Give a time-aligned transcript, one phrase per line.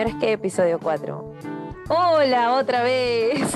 [0.00, 1.34] Señores, ¿qué episodio 4?
[1.90, 3.52] Hola, otra vez.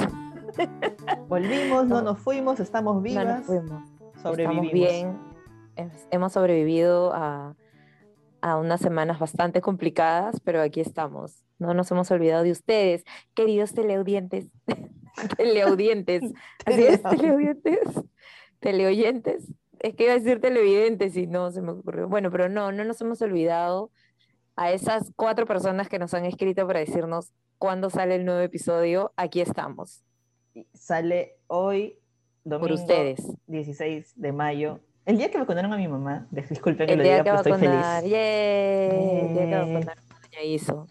[1.26, 3.24] Volvimos, no nos fuimos, estamos No vivas.
[3.24, 3.82] nos fuimos.
[4.20, 4.66] Sobrevivimos.
[4.66, 5.18] Estamos bien.
[5.76, 7.56] Hem- Hemos sobrevivido a,
[8.42, 11.46] a unas semanas bastante complicadas, pero aquí estamos.
[11.58, 14.48] No nos hemos olvidado de ustedes, queridos teleaudientes.
[15.38, 16.24] teleaudientes.
[16.66, 17.78] Así es, teleaudientes.
[18.60, 19.50] Teleoyentes.
[19.78, 22.06] Es que iba a decir televidentes y no se me ocurrió.
[22.06, 23.90] Bueno, pero no, no nos hemos olvidado
[24.56, 29.12] a esas cuatro personas que nos han escrito para decirnos cuándo sale el nuevo episodio.
[29.16, 30.04] Aquí estamos.
[30.72, 31.98] Sale hoy,
[32.44, 33.26] domingo, Por ustedes.
[33.46, 34.80] 16 de mayo.
[35.06, 36.26] El día que vacunaron a mi mamá.
[36.30, 38.00] Disculpen que El lo día diga, que pero estoy vacunar.
[38.00, 38.12] feliz.
[38.12, 39.20] ¡Yay!
[39.20, 40.86] El día que va a Iso.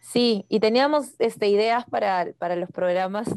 [0.00, 3.28] Sí, y teníamos este, ideas para, para los programas.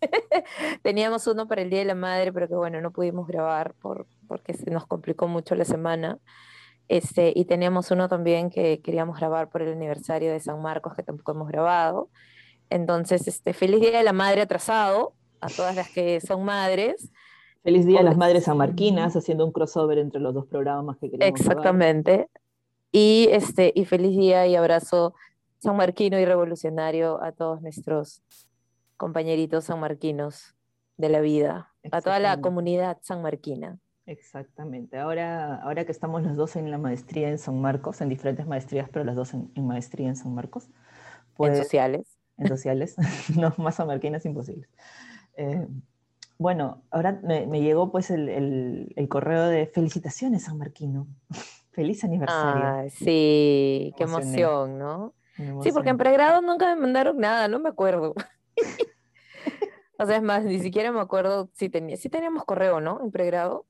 [0.82, 4.06] teníamos uno para el Día de la Madre, pero que bueno, no pudimos grabar por,
[4.26, 6.18] porque se nos complicó mucho la semana.
[6.88, 11.02] Este, y teníamos uno también que queríamos grabar por el aniversario de San Marcos, que
[11.02, 12.08] tampoco hemos grabado.
[12.70, 17.10] Entonces, este, feliz Día de la Madre atrasado a todas las que son madres.
[17.62, 21.40] Feliz día a las madres sanmarquinas, haciendo un crossover entre los dos programas que queríamos
[21.40, 21.56] grabar.
[21.56, 22.28] Exactamente.
[22.92, 25.14] Y, este, y feliz día y abrazo
[25.58, 28.22] sanmarquino y revolucionario a todos nuestros
[28.96, 30.54] compañeritos sanmarquinos
[30.96, 33.78] de la vida, a toda la comunidad sanmarquina.
[34.06, 34.98] Exactamente.
[34.98, 38.88] Ahora, ahora que estamos los dos en la maestría en San Marcos, en diferentes maestrías,
[38.90, 40.72] pero las dos en, en maestría en San Marcos, en
[41.36, 42.18] pues, sociales.
[42.36, 42.96] en sociales,
[43.38, 44.68] no más sanmarquinas imposibles.
[45.36, 45.66] Eh,
[46.36, 51.06] bueno, ahora me, me llegó pues el, el- el correo de felicitaciones San Marquino.
[51.72, 52.66] Feliz aniversario.
[52.76, 55.14] Ay, sí, qué emoción, ¿no?
[55.62, 58.14] Sí, porque en pregrado nunca me mandaron nada, no me acuerdo.
[59.98, 63.00] O sea, es más, ni siquiera me acuerdo si tenía, sí teníamos correo, ¿no?
[63.02, 63.64] En pregrado.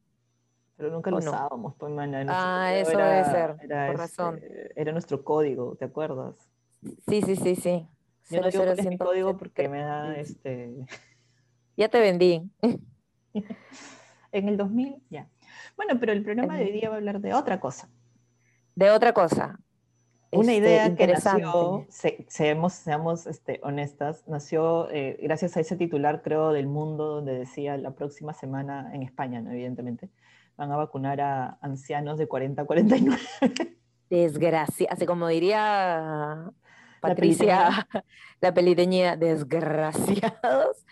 [0.77, 1.31] Pero nunca ¿o lo no?
[1.31, 4.37] usábamos, pues, mana, Ah, eso debe ser, era, por razón.
[4.43, 6.37] este, era nuestro código, ¿te acuerdas?
[7.09, 7.87] Sí, sí, sí, sí.
[8.31, 8.99] Yo no digo cuál es mi 00100.
[8.99, 10.75] código porque me da este.
[11.77, 12.51] Ya te vendí.
[14.33, 15.29] En el 2000, ya.
[15.77, 17.89] Bueno, pero el programa de hoy día va a hablar de otra cosa.
[18.75, 19.61] De otra cosa.
[20.33, 25.77] Una este, idea que nació, se- seamos, seamos este, honestas, nació eh, gracias a ese
[25.77, 29.53] titular, creo, del mundo, donde decía la próxima semana, en España, ¿no?
[29.53, 30.11] evidentemente,
[30.57, 33.21] van a vacunar a ancianos de 40 a 49.
[34.11, 36.53] Desgracia, así como diría
[37.01, 37.87] Patricia,
[38.41, 40.87] la peliteñida, desgraciados,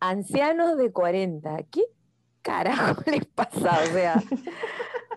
[0.00, 1.56] ancianos de 40.
[1.70, 1.82] ¿Qué
[2.42, 3.78] carajo les pasa?
[3.82, 4.22] O sea,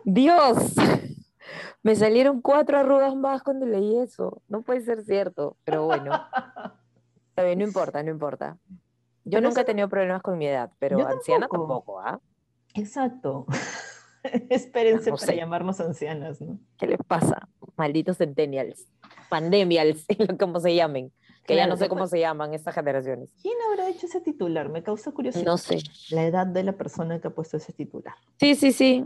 [0.04, 0.76] Dios,
[1.84, 4.42] me salieron cuatro arrugas más cuando leí eso.
[4.48, 6.12] No puede ser cierto, pero bueno,
[7.30, 8.58] está bien, no importa, no importa.
[9.26, 11.98] Yo Pero nunca he tenido problemas con mi edad, pero anciana tampoco.
[11.98, 12.20] tampoco, ¿ah?
[12.74, 13.46] Exacto.
[14.50, 15.38] Espérense No para sé.
[15.38, 16.60] llamarnos ancianas, ¿no?
[16.78, 17.48] ¿Qué les pasa?
[17.78, 18.88] Malditos centennials,
[19.30, 20.06] pandemials,
[20.40, 21.12] como se llamen,
[21.48, 23.34] que ya Claro, no sé cómo después- se llaman estas generaciones.
[23.42, 24.70] ¿Quién habrá hecho ese titular?
[24.70, 25.46] Me causa curiosidad.
[25.46, 25.80] No sé.
[26.12, 28.16] La edad de la persona que ha puesto ese titular.
[28.40, 29.06] Sí, sí, sí.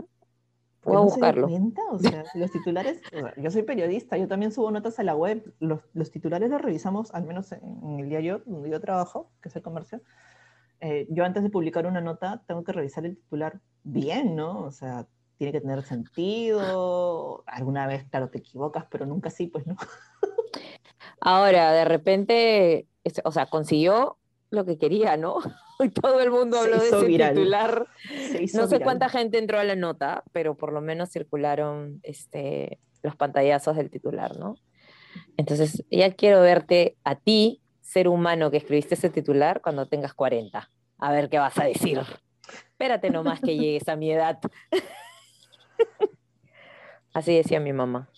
[0.82, 1.48] Voy a no se buscarlo.
[1.48, 1.80] cuenta?
[1.92, 5.14] O sea, los titulares, o sea, yo soy periodista, yo también subo notas a la
[5.14, 9.30] web, los, los titulares los revisamos, al menos en, en el diario donde yo trabajo,
[9.40, 10.02] que es el comercio.
[10.86, 14.60] Eh, yo antes de publicar una nota tengo que revisar el titular bien, ¿no?
[14.60, 15.06] O sea,
[15.38, 19.76] tiene que tener sentido, alguna vez, claro, te equivocas, pero nunca sí, pues no.
[21.20, 22.86] Ahora, de repente,
[23.24, 24.18] o sea, consiguió
[24.50, 25.38] lo que quería, ¿no?
[25.80, 27.34] Y todo el mundo habló de ese viral.
[27.34, 27.88] titular.
[28.54, 28.82] No sé viral.
[28.82, 33.90] cuánta gente entró a la nota, pero por lo menos circularon este, los pantallazos del
[33.90, 34.54] titular, ¿no?
[35.36, 40.70] Entonces, ya quiero verte a ti, ser humano que escribiste ese titular, cuando tengas 40.
[40.98, 42.00] A ver qué vas a decir.
[42.70, 44.40] Espérate nomás que llegues a mi edad.
[47.12, 48.08] Así decía mi mamá.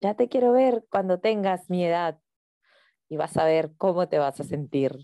[0.00, 2.18] Ya te quiero ver cuando tengas mi edad
[3.08, 4.98] y vas a ver cómo te vas a sentir.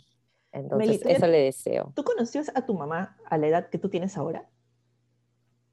[0.53, 1.93] Entonces, Meli, ¿tú ya- eso le deseo.
[1.95, 4.49] ¿Tú conocías a tu mamá a la edad que tú tienes ahora?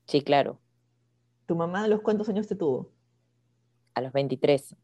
[0.05, 0.59] Sí, claro,
[1.47, 2.91] ¿Tu mamá a los cuántos años te tuvo?
[3.95, 4.75] a los 23.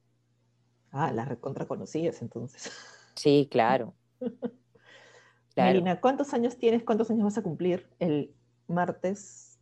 [0.93, 2.71] Ah, la recontra conocías entonces.
[3.15, 3.93] Sí, claro.
[5.55, 5.69] Claro.
[5.73, 6.83] Melina, ¿cuántos años tienes?
[6.83, 8.33] ¿Cuántos años vas a cumplir el
[8.67, 9.59] martes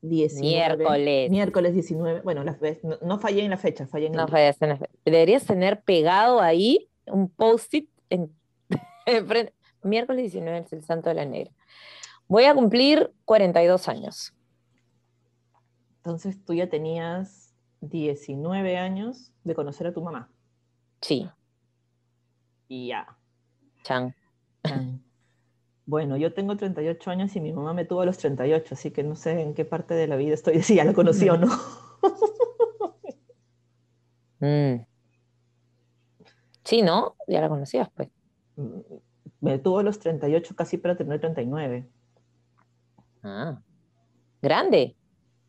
[0.00, 0.78] 19?
[0.78, 1.30] Miércoles.
[1.30, 2.22] Miércoles 19.
[2.22, 4.30] Bueno, las ve- no, no fallé en la fecha, fallé en No el...
[4.30, 8.34] fallas en la fe- Deberías tener pegado ahí un post-it en.
[9.82, 11.52] Miércoles 19 es el santo de la negra.
[12.26, 14.32] Voy a cumplir 42 años.
[15.96, 20.30] Entonces tú ya tenías 19 años de conocer a tu mamá.
[21.00, 21.28] Sí,
[22.68, 23.06] Y ya.
[23.84, 24.14] chan.
[24.66, 25.02] Chan.
[25.86, 29.02] Bueno, yo tengo 38 años y mi mamá me tuvo a los 38, así que
[29.02, 31.48] no sé en qué parte de la vida estoy, si ya la conocí o no.
[34.42, 34.86] Mm.
[36.64, 37.14] Sí, ¿no?
[37.28, 38.08] Ya la conocías, pues.
[38.56, 38.78] Mm,
[39.42, 41.86] Me tuvo a los 38 casi para tener 39.
[43.22, 43.60] Ah,
[44.40, 44.96] grande.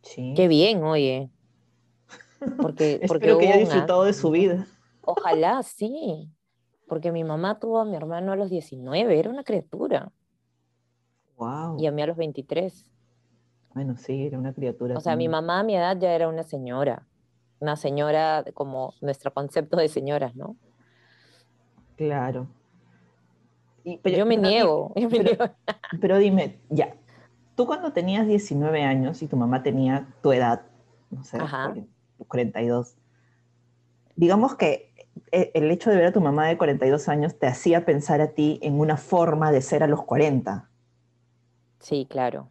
[0.04, 0.34] Sí.
[0.36, 1.30] Qué bien, oye.
[2.62, 4.68] Porque, porque Espero que haya disfrutado de su vida.
[5.04, 6.30] Ojalá, sí.
[6.88, 10.12] Porque mi mamá tuvo a mi hermano a los 19, era una criatura.
[11.38, 11.80] Wow.
[11.80, 12.86] Y a mí a los 23.
[13.74, 14.98] Bueno, sí, era una criatura.
[14.98, 17.08] O sea, mi mamá a mi edad ya era una señora.
[17.60, 20.56] Una señora como nuestro concepto de señoras, ¿no?
[21.96, 22.48] Claro.
[23.84, 24.94] Y- pero- Yo me pero niego.
[24.96, 25.56] yo me pero- niego.
[26.02, 26.96] Pero dime, ya,
[27.56, 30.64] tú cuando tenías 19 años y tu mamá tenía tu edad,
[31.10, 31.66] no sé, Ajá.
[31.68, 31.90] 40,
[32.28, 32.96] 42,
[34.16, 34.91] digamos que
[35.32, 38.60] el hecho de ver a tu mamá de 42 años te hacía pensar a ti
[38.62, 40.68] en una forma de ser a los 40,
[41.80, 42.50] Sí, claro.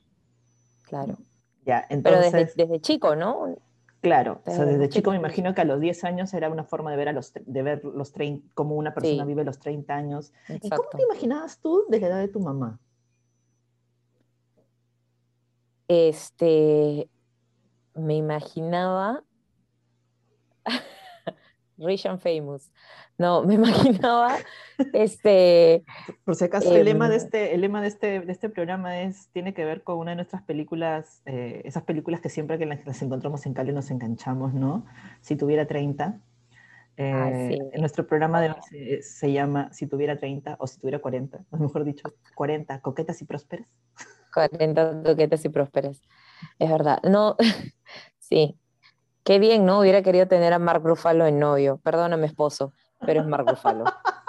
[0.86, 1.18] Claro.
[1.64, 3.54] ya, Pero desde, desde chico, ¿no?
[4.00, 6.50] claro, o sea, desde desde chico, chico me imagino que a los 10 años era
[6.50, 9.28] una forma de ver a los, de ver los 30, cómo una persona Sí.
[9.28, 10.32] vive los 30 años.
[10.48, 12.80] ¿Y cómo te imaginabas tú de la edad de tu mamá?
[15.86, 17.08] Este,
[17.94, 19.22] me imaginaba
[21.80, 22.70] Rich and Famous.
[23.18, 24.36] No, me imaginaba
[24.92, 25.84] este,
[26.24, 29.02] Por si acaso, el lema de Em, este, el lema de este, de este programa
[29.02, 32.66] es, tiene que ver con una de nuestras películas, eh, esas películas que siempre que
[32.66, 34.86] las, las encontramos en Cali nos enganchamos, ¿no?
[35.20, 36.20] Si tuviera 30.
[36.96, 37.58] Eh, Ah, sí.
[37.72, 41.56] en Nuestro programa de se, se llama Si tuviera 30 o si tuviera 40, o
[41.56, 43.68] mejor dicho, 40, coquetas y prósperas.
[44.34, 46.02] 40 toquetes y prósperas.
[46.58, 47.00] Es verdad.
[47.02, 47.36] No,
[48.18, 48.56] sí.
[49.24, 49.80] Qué bien, ¿no?
[49.80, 51.78] Hubiera querido tener a Mark Ruffalo en novio.
[51.82, 53.84] Perdóname, esposo, pero es Mark Ruffalo.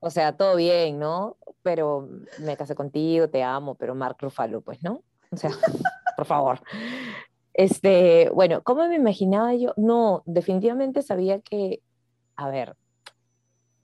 [0.00, 1.36] O sea, todo bien, ¿no?
[1.62, 2.08] Pero
[2.38, 5.02] me casé contigo, te amo, pero Mark Ruffalo, pues, ¿no?
[5.32, 5.50] O sea,
[6.16, 6.60] por favor.
[7.52, 9.74] Este, bueno, ¿cómo me imaginaba yo?
[9.76, 11.82] No, definitivamente sabía que,
[12.36, 12.76] a ver,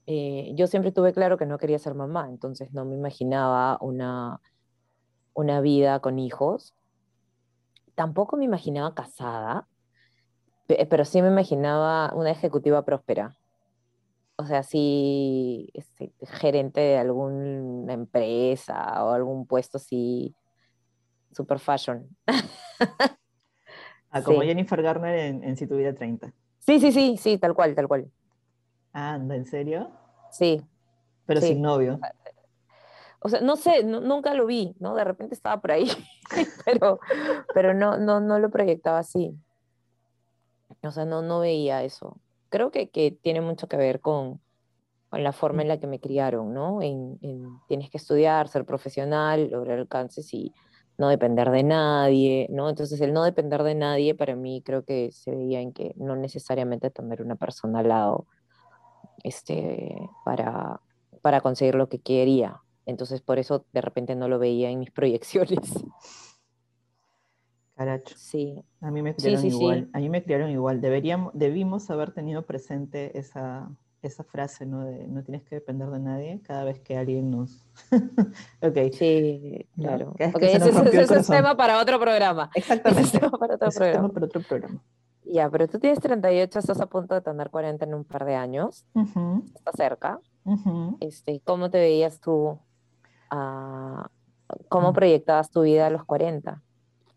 [0.06, 4.40] eh, yo siempre tuve claro que no quería ser mamá, entonces no me imaginaba una,
[5.32, 6.74] una vida con hijos.
[7.96, 9.66] Tampoco me imaginaba casada,
[10.66, 13.36] pero sí me imaginaba una ejecutiva próspera.
[14.36, 20.34] O sea, sí, este, gerente de alguna empresa o algún puesto así,
[21.32, 22.08] super fashion.
[24.10, 24.46] Ah, como Sí.
[24.48, 26.32] Jennifer Garner en, en Si tuviera 30.
[26.58, 28.10] Sí, sí, sí, sí, tal cual, tal cual.
[28.92, 29.90] Anda, ¿en serio?
[30.30, 30.64] Sí.
[31.26, 31.48] Pero Sí.
[31.48, 32.00] sin novio.
[33.20, 34.94] O sea, no sé, nu- nunca lo vi, ¿no?
[34.94, 35.88] De repente estaba por ahí,
[36.64, 36.98] pero,
[37.54, 39.34] pero no, no, no lo proyectaba así.
[40.88, 42.18] O sea, no, no veía eso.
[42.48, 44.40] Creo que, que tiene mucho que ver con,
[45.10, 46.82] con la forma en la que me criaron, ¿no?
[46.82, 50.52] En, en tienes que estudiar, ser profesional, lograr alcances y
[50.96, 52.68] no depender de nadie, ¿no?
[52.68, 56.16] Entonces, el no depender de nadie para mí creo que se veía en que no
[56.16, 58.26] necesariamente tener una persona al lado
[59.24, 60.80] este, para,
[61.22, 62.60] para conseguir lo que quería.
[62.86, 65.60] Entonces, por eso de repente no lo veía en mis proyecciones.
[67.76, 68.14] Caracho.
[68.16, 69.56] Sí, A mí me criaron sí, sí.
[69.56, 70.80] igual, a mí me criaron igual.
[70.80, 73.68] Deberíamos, debimos haber tenido presente esa,
[74.02, 74.84] esa frase, ¿no?
[74.84, 77.64] De no tienes que depender de nadie cada vez que alguien nos...
[78.62, 80.14] ok, sí, claro.
[80.16, 82.50] Que es que Ok, se ese, ese- ese es tema para otro programa.
[82.54, 83.18] Ese es exactamente.
[83.18, 84.14] tema para otro Ese es tema programa.
[84.14, 84.82] para otro programa.
[85.24, 88.34] Ya, pero tú tienes 38, estás a punto de tener 40 en un par de
[88.36, 90.20] años, Ujú, estás cerca.
[91.00, 92.58] Este, ¿cómo te veías tú?
[93.30, 94.06] ah,
[94.68, 94.94] ¿cómo Mm.
[94.94, 96.62] proyectabas tu vida a los 40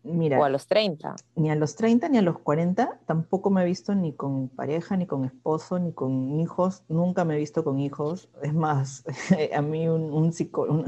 [0.08, 1.16] o a los 30?
[1.36, 4.96] ni a los 30 ni a los 40 tampoco me he visto ni con pareja,
[4.96, 6.84] ni con esposo, ni con hijos.
[6.88, 8.28] Nunca me he visto con hijos.
[8.42, 9.04] Es más,
[9.54, 10.84] a mí un, un psicólogo,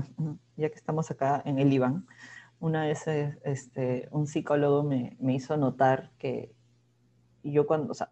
[0.56, 2.06] ya que estamos acá en el IBAN,
[2.60, 6.52] una vez este, un psicólogo me, me hizo notar que
[7.42, 8.10] yo cuando, o sea,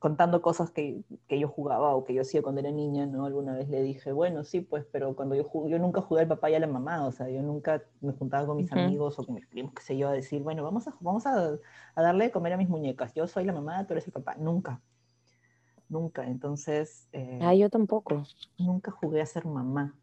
[0.00, 3.26] contando cosas que, que yo jugaba o que yo hacía cuando era niña, ¿no?
[3.26, 6.28] Alguna vez le dije, bueno, sí, pues, pero cuando yo jugué, yo nunca jugué al
[6.28, 8.72] papá y a la mamá, o sea, yo nunca me juntaba con mis Ujú.
[8.72, 11.58] amigos o con mis primos, qué sé yo, a decir, bueno, vamos a, vamos a,
[11.96, 14.36] a darle de comer a mis muñecas, yo soy la mamá, tú eres el papá,
[14.36, 14.82] nunca,
[15.88, 18.22] nunca, entonces, eh, Ah, yo tampoco.
[18.58, 19.98] nunca jugué a ser mamá.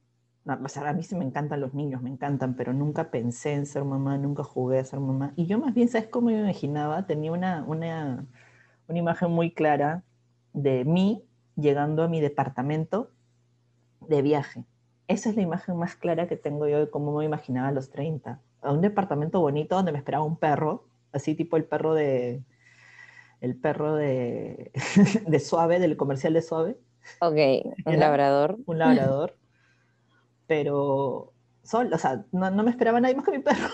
[0.45, 3.53] No, o sea, a mí sí me encantan los niños, me encantan, pero nunca pensé
[3.53, 5.33] en ser mamá, nunca jugué a ser mamá.
[5.35, 7.05] Y yo más bien, ¿sabes cómo me imaginaba?
[7.05, 8.25] Tenía una, una,
[8.87, 10.03] una imagen muy clara
[10.53, 11.23] de mí
[11.55, 13.11] llegando a mi departamento
[14.01, 14.63] de viaje.
[15.07, 17.89] Esa es la imagen más clara que tengo yo de cómo me imaginaba a los
[17.89, 18.39] 30.
[18.61, 22.41] A un departamento bonito donde me esperaba un perro, así tipo el perro de
[23.39, 24.71] el perro de,
[25.27, 26.77] de Suave, del comercial de Suave,
[27.21, 27.33] Ok,
[27.85, 28.57] un Era- labrador.
[28.65, 29.35] un labrador,
[30.47, 33.69] pero sol, o sea, no, no me esperaba nadie más que mi perro.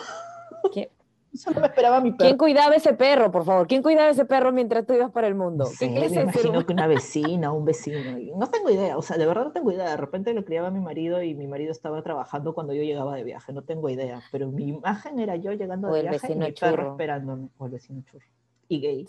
[0.73, 0.91] ¿Qué?
[1.33, 2.27] Solo me esperaba mi perro.
[2.27, 3.67] ¿Quién cuidaba ese perro, por favor?
[3.67, 5.65] ¿Quién cuidaba ese perro mientras tú ibas para el mundo?
[5.65, 8.17] Sí, me imagino que una vecina, un vecino.
[8.37, 9.89] No tengo idea, o sea, de verdad no tengo idea.
[9.89, 13.23] De repente lo criaba mi marido y mi marido estaba trabajando cuando yo llegaba de
[13.23, 14.21] viaje, no tengo idea.
[14.31, 17.49] Pero mi imagen era yo llegando de viaje y mi perro esperándome.
[17.57, 18.25] O el vecino churro.
[18.67, 19.07] Y gay.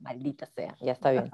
[0.00, 1.30] maldita sea, ya está bien.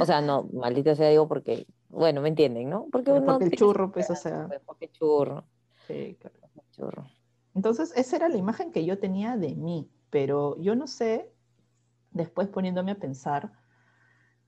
[0.00, 2.86] o sea, no, maldita sea digo porque, bueno, me entienden, ¿no?
[2.90, 4.46] Porque, uno porque el churro, pues, o sea.
[4.48, 5.44] Pues, porque churro.
[5.86, 6.36] Sí, claro.
[6.72, 7.06] Churro.
[7.54, 11.32] Entonces, esa era la imagen que yo tenía de mí, pero yo no sé,
[12.10, 13.52] después poniéndome a pensar,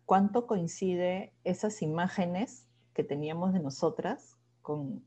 [0.05, 5.05] cuánto coincide esas imágenes que teníamos de nosotras con,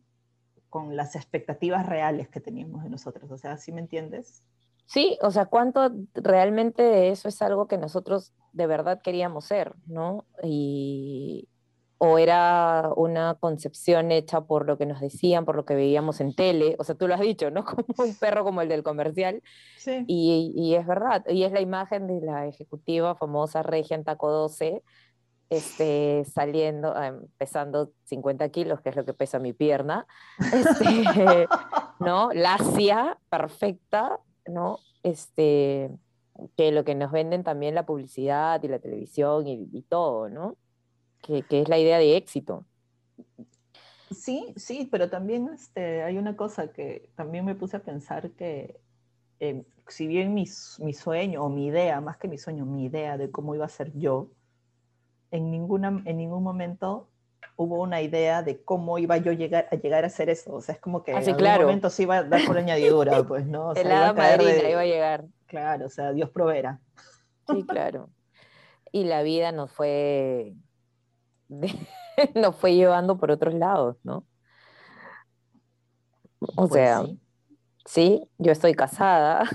[0.70, 3.30] con las expectativas reales que teníamos de nosotras.
[3.32, 4.44] O sea, ¿sí me entiendes?
[4.86, 10.26] Sí, o sea, cuánto realmente eso es algo que nosotros de verdad queríamos ser, ¿no?
[10.44, 11.50] Y,
[11.98, 16.36] o era una concepción hecha por lo que nos decían, por lo que veíamos en
[16.36, 17.64] tele, o sea, tú lo has dicho, ¿no?
[17.66, 19.42] Como un perro como el del comercial.
[19.78, 20.04] Sí.
[20.08, 24.30] Y, y es verdad, y es la imagen de la ejecutiva famosa Regia en Taco
[24.30, 24.84] 12,
[25.50, 30.06] este, saliendo, ah, pesando 50 kilos, que es lo que pesa mi pierna,
[30.54, 31.48] este,
[32.00, 32.32] ¿no?
[32.34, 34.80] Lacia, perfecta, ¿no?
[35.04, 35.92] Este,
[36.58, 40.58] que lo que nos venden también la publicidad y la televisión y, y todo, ¿no?
[41.26, 42.66] Que, que, es la idea de éxito.
[44.12, 48.80] Sí, sí, pero también este, hay una cosa que también me puse a pensar que
[49.40, 50.46] eh, si bien mi,
[50.80, 53.70] mi, sueño o mi idea, más que mi sueño, mi idea de cómo iba a
[53.70, 54.30] ser yo,
[55.32, 57.10] en, ninguna, en ningún momento
[57.58, 60.54] hubo una idea de cómo iba yo llegar, a llegar a hacer eso.
[60.54, 63.24] O sea, es como que ah, en algún momento sí iba a dar por añadidura,
[63.24, 63.70] pues, ¿no?
[63.70, 65.26] O sea, El hada madrina iba a llegar.
[65.48, 66.80] Claro, o sea, Dios proveerá.
[67.48, 68.10] Sí, claro.
[68.92, 70.54] Y la vida nos fue,
[72.36, 74.26] nos fue llevando por otros lados, ¿no?
[76.56, 77.20] O Pues sea, sí.
[77.86, 79.46] sí, yo estoy casada.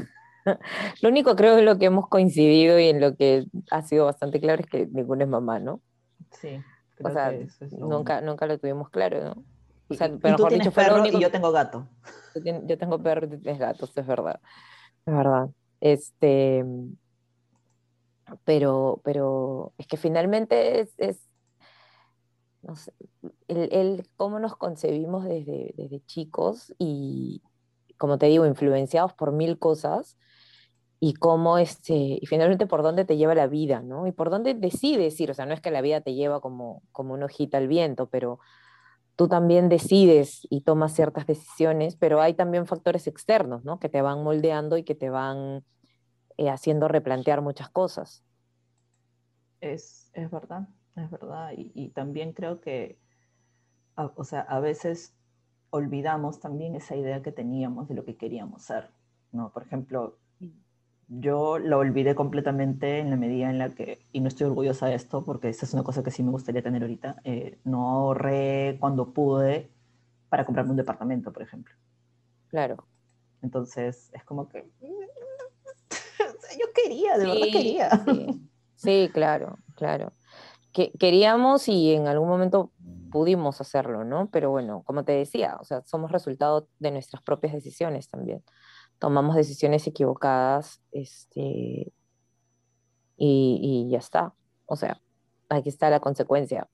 [1.03, 4.41] Lo único creo que lo que hemos coincidido y en lo que ha sido bastante
[4.41, 5.83] claro es que ninguno es mamá, ¿no?
[6.31, 6.67] Sí,
[7.03, 8.27] O sea, que eso es lo nunca, único.
[8.31, 9.45] nunca lo tuvimos claro, ¿no?
[9.89, 11.89] O sea, pero tú tienes dicho, perro único y yo tengo gato.
[12.67, 14.41] Yo tengo perro y tú tienes gatos, es verdad.
[15.07, 15.51] Es verdad.
[15.81, 16.65] Este,
[18.45, 21.30] pero, pero es que finalmente es, es
[22.63, 22.93] no sé,
[23.49, 27.43] el, el cómo nos concebimos desde, desde chicos y,
[27.99, 30.19] como te digo, influenciados por mil cosas
[30.99, 34.07] y cómo este, y finalmente por dónde te lleva la vida, ¿no?
[34.07, 36.83] Y por dónde decides ir, o sea, no es que la vida te lleva como,
[36.93, 38.39] como una hojita al viento, pero
[39.17, 43.79] tú también decides y tomas ciertas decisiones, pero hay también factores externos, ¿no?
[43.79, 45.65] Que te van moldeando y que te van
[46.37, 48.25] eh, haciendo replantear muchas cosas.
[49.61, 50.69] Es, es verdad,
[51.05, 51.53] es verdad.
[51.57, 52.99] Y, y también creo que,
[53.97, 55.15] a- o sea, a veces
[55.71, 58.91] olvidamos también esa idea que teníamos de lo que queríamos ser,
[59.33, 59.53] ¿no?
[59.53, 60.19] Por ejemplo,
[61.09, 64.95] yo lo olvidé completamente en la medida en la que, y no estoy orgullosa de
[64.95, 68.77] esto porque esa es una cosa que sí me gustaría tener ahorita, eh, no ahorré
[68.81, 69.71] cuando pude
[70.29, 71.75] para comprarme un departamento, por ejemplo.
[72.49, 72.87] Claro.
[73.43, 74.69] Entonces, es como que...
[76.61, 77.91] yo quería, de verdad quería.
[78.05, 78.27] sí.
[78.77, 80.13] Sí, claro, claro.
[80.73, 82.71] Que, queríamos y en algún momento
[83.11, 84.31] pudimos hacerlo, ¿no?
[84.31, 88.43] Pero bueno, como te decía, o sea, somos resultado de nuestras propias decisiones también.
[88.99, 91.93] Tomamos decisiones equivocadas, este,
[93.17, 94.35] y, y ya está.
[94.67, 95.01] O sea,
[95.49, 96.69] aquí está la consecuencia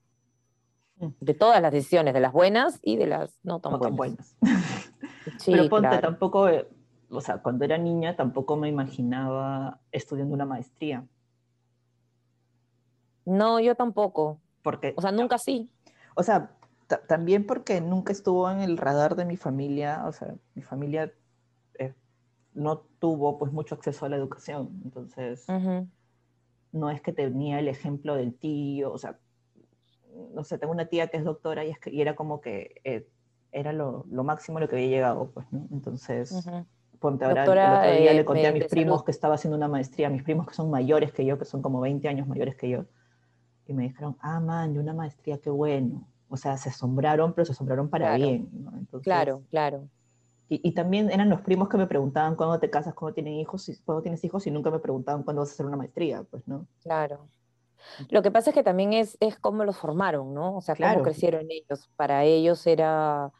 [0.98, 1.08] Mm.
[1.20, 4.34] de todas las decisiones, de las buenas y de las no tan No tan buenas.
[4.40, 4.90] buenas.
[5.38, 6.00] Sí, Pero ponte, claro.
[6.08, 6.68] tampoco, eh,
[7.10, 11.04] o sea, cuando era niña tampoco me imaginaba estudiando una maestría,
[13.26, 14.40] No, yo tampoco.
[14.62, 15.70] porque, O sea, nunca sí.
[16.14, 16.50] o sea,
[16.86, 21.12] ta- también porque nunca estuvo en el radar de mi familia, o sea, mi familia
[21.78, 21.92] eh,
[22.54, 25.44] no tuvo pues mucho acceso a la educación, entonces
[26.72, 29.18] no es que tenía el ejemplo del tío, o sea,
[30.34, 32.80] no sé, tengo una tía que es doctora y, es que- y era como que
[32.84, 33.08] eh,
[33.52, 35.66] era lo, lo máximo a lo que había llegado, pues, ¿no?
[35.72, 36.46] Entonces...
[36.98, 39.04] Ponte ahora, Doctora, el otro día eh, le conté a mis primos salud.
[39.04, 41.78] que estaba haciendo una maestría, mis primos que son mayores que yo, que son como
[41.82, 42.86] 20 años mayores que yo,
[43.66, 46.06] y me dijeron, ah, man, de una maestría, qué bueno.
[46.28, 48.18] O sea, se asombraron, pero se asombraron para Claro.
[48.18, 48.48] bien.
[48.52, 48.70] ¿no?
[48.76, 49.88] Entonces, Claro, claro.
[50.48, 53.68] Y, y también eran los primos que me preguntaban cuándo te casas, cuándo tienen hijos,
[53.68, 56.46] y- cuándo tienes hijos, y nunca me preguntaban cuándo vas a hacer una maestría, pues,
[56.46, 56.66] ¿no?
[56.82, 57.28] Claro.
[58.10, 60.56] Lo que pasa es que también es, es cómo los formaron, ¿no?
[60.56, 61.02] O sea, cómo Claro.
[61.02, 61.90] crecieron ellos.
[61.96, 63.32] Para ellos era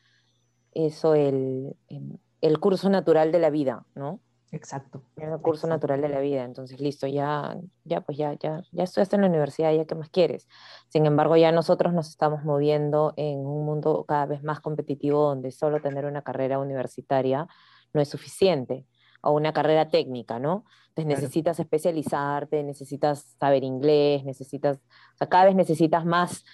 [0.73, 4.21] eso el, em, el curso natural de la vida, ¿no?
[4.57, 5.03] Exacto.
[5.17, 5.87] Era el curso exacto.
[5.87, 6.45] natural de la vida.
[6.45, 10.09] Entonces, listo, ya, ya, pues ya, ya, ya estudiaste en la universidad, ya qué más
[10.09, 10.49] quieres.
[10.89, 15.51] Sin embargo, ya nosotros nos estamos moviendo en un mundo cada vez más competitivo donde
[15.51, 17.47] solo tener una carrera universitaria
[17.93, 18.87] no es suficiente,
[19.23, 20.65] o una carrera técnica, ¿no?
[20.89, 26.45] Entonces necesitas especializarte, necesitas saber inglés, necesitas, o sea, cada vez necesitas más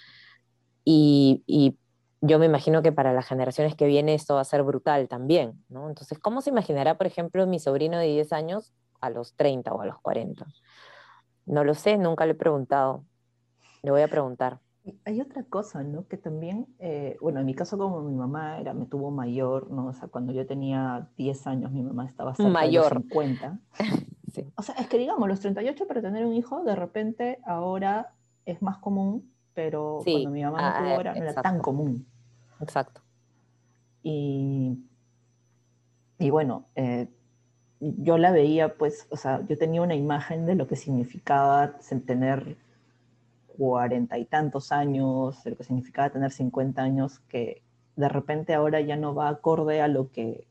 [0.83, 1.77] y, y
[2.25, 5.61] yo me imagino que para las generaciones que vienen esto va a ser brutal también,
[5.67, 5.89] ¿no?
[5.89, 9.81] Entonces, ¿cómo se imaginará, por ejemplo, mi sobrino de 10 años a los 30 o
[9.81, 10.45] a los 40?
[11.45, 13.03] No lo sé, nunca le he preguntado.
[13.81, 14.61] Le voy a preguntar.
[15.03, 16.07] Hay otra cosa, ¿no?
[16.07, 19.87] Que también, eh, bueno, en mi caso como mi mamá era, me tuvo mayor, ¿no?
[19.87, 22.87] O sea, cuando yo tenía 10 años, mi mamá estaba cerca mayor.
[22.87, 23.59] de los 50.
[24.33, 24.49] sí.
[24.55, 28.13] O sea, es que digamos, los 38 para tener un hijo, de repente ahora
[28.45, 32.07] es más común, pero cuando mi mamá no ah, tuvo era, no era tan común.
[32.59, 33.01] Exacto.
[34.03, 34.77] Y,
[36.19, 37.07] y bueno, eh,
[37.79, 42.57] yo la veía, pues, o sea, yo tenía una imagen de lo que significaba tener
[43.57, 47.61] cuarenta y tantos años, de lo que significaba tener cincuenta años, que
[47.95, 50.47] de repente ahora ya no va acorde a lo que,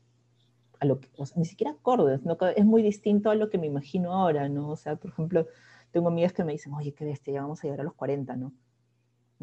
[0.79, 2.19] a lo que ni siquiera acorde,
[2.55, 4.69] es muy distinto a lo que me imagino ahora, ¿no?
[4.69, 5.47] O sea, por ejemplo,
[5.91, 8.35] tengo amigas que me dicen, oye, qué bestia, ya vamos a llegar a los 40,
[8.35, 8.53] ¿no?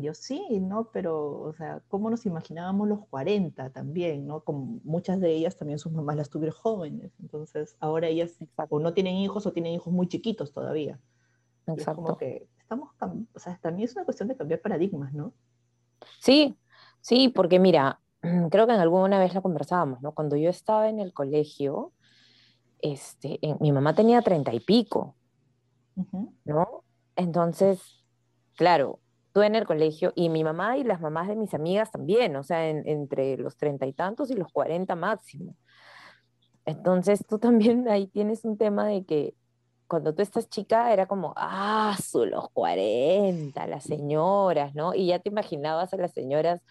[0.00, 0.90] Yo sí, ¿no?
[0.92, 4.40] Pero, o sea, ¿cómo nos imaginábamos los 40 también, ¿no?
[4.40, 8.38] Como muchas de ellas también sus mamás las tuvieron jóvenes, entonces ahora ellas
[8.68, 10.98] o no tienen hijos o tienen hijos muy chiquitos todavía.
[11.66, 11.90] Exacto.
[11.90, 12.90] Es como que estamos,
[13.34, 15.32] o sea, también es una cuestión de cambiar paradigmas, ¿no?
[16.20, 16.56] Sí,
[17.00, 18.00] sí, porque mira,
[18.50, 20.12] creo que en alguna vez la conversábamos, ¿no?
[20.12, 21.92] Cuando yo estaba en el colegio,
[22.80, 25.16] este, mi mamá tenía treinta y pico,
[26.44, 26.84] ¿no?
[27.16, 28.04] Entonces,
[28.56, 29.00] claro,
[29.32, 32.42] tú en el colegio y mi mamá y las mamás de mis amigas también, o
[32.42, 35.54] sea, entre los treinta y tantos y los cuarenta máximo.
[36.64, 39.34] Entonces tú también ahí tienes un tema de que
[39.86, 44.94] cuando tú estás chica era como, ah, son los cuarenta, las señoras, ¿no?
[44.94, 46.62] Y ya te imaginabas a las señoras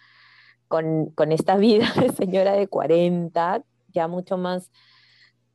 [0.68, 4.70] con, con esta vida de señora de cuarenta, ya mucho más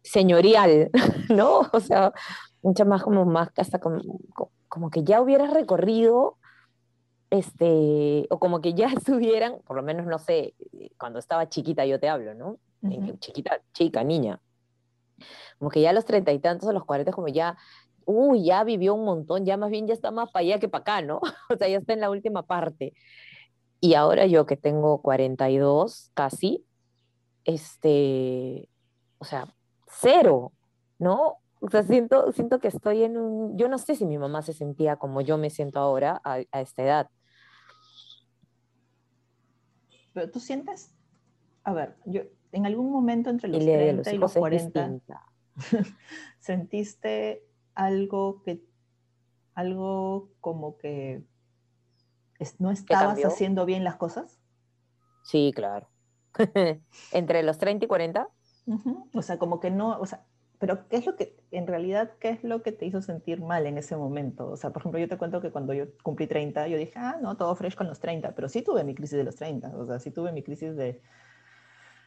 [0.04, 0.92] señorial,
[1.30, 1.62] ¿no?
[1.74, 2.14] O sea,
[2.62, 4.00] mucho más como más, hasta como,
[4.68, 6.38] como que ya hubieras recorrido
[7.38, 10.54] este, o como que ya estuvieran, por lo menos no sé,
[10.98, 12.58] cuando estaba chiquita yo te hablo, ¿no?
[13.20, 14.40] Chiquita, chica, niña.
[15.58, 17.58] Como que ya a los treinta y tantos, a los cuarenta, como ya,
[18.06, 20.82] uy, ya vivió un montón, ya más bien ya está más para allá que para
[20.82, 21.20] acá, ¿no?
[21.50, 22.94] o sea, ya está en la última parte.
[23.80, 26.66] Y ahora yo que tengo 42 casi,
[27.44, 28.70] este,
[29.20, 29.54] o sea,
[29.88, 30.52] cero,
[31.00, 31.38] ¿no?
[31.62, 33.58] O sea, siento, siento que estoy en un...
[33.58, 36.84] Yo no sé si mi mamá se sentía como yo me siento ahora a, esta
[36.84, 37.10] edad.
[40.16, 40.96] Pero tú sientes,
[41.66, 42.22] a ver, yo
[42.54, 45.02] en algún momento entre los 30 y los 40,
[46.40, 48.64] ¿sentiste algo que,
[49.56, 51.22] algo como que
[52.60, 54.40] no estabas haciendo bien las cosas?
[55.26, 55.90] Sí, claro.
[57.12, 58.30] entre los 30 y 40.
[59.14, 60.26] O sea, como que no, o sea,
[60.60, 63.66] pero ¿qué es lo que, en realidad, qué es lo que te hizo sentir mal
[63.66, 64.50] en ese momento?
[64.50, 67.18] O sea, por ejemplo, yo te cuento que cuando yo cumplí 30, yo dije, ah,
[67.22, 69.86] no, todo fresh con los 30, pero sí tuve mi crisis de los 30, o
[69.86, 71.02] sea, sí tuve mi crisis de...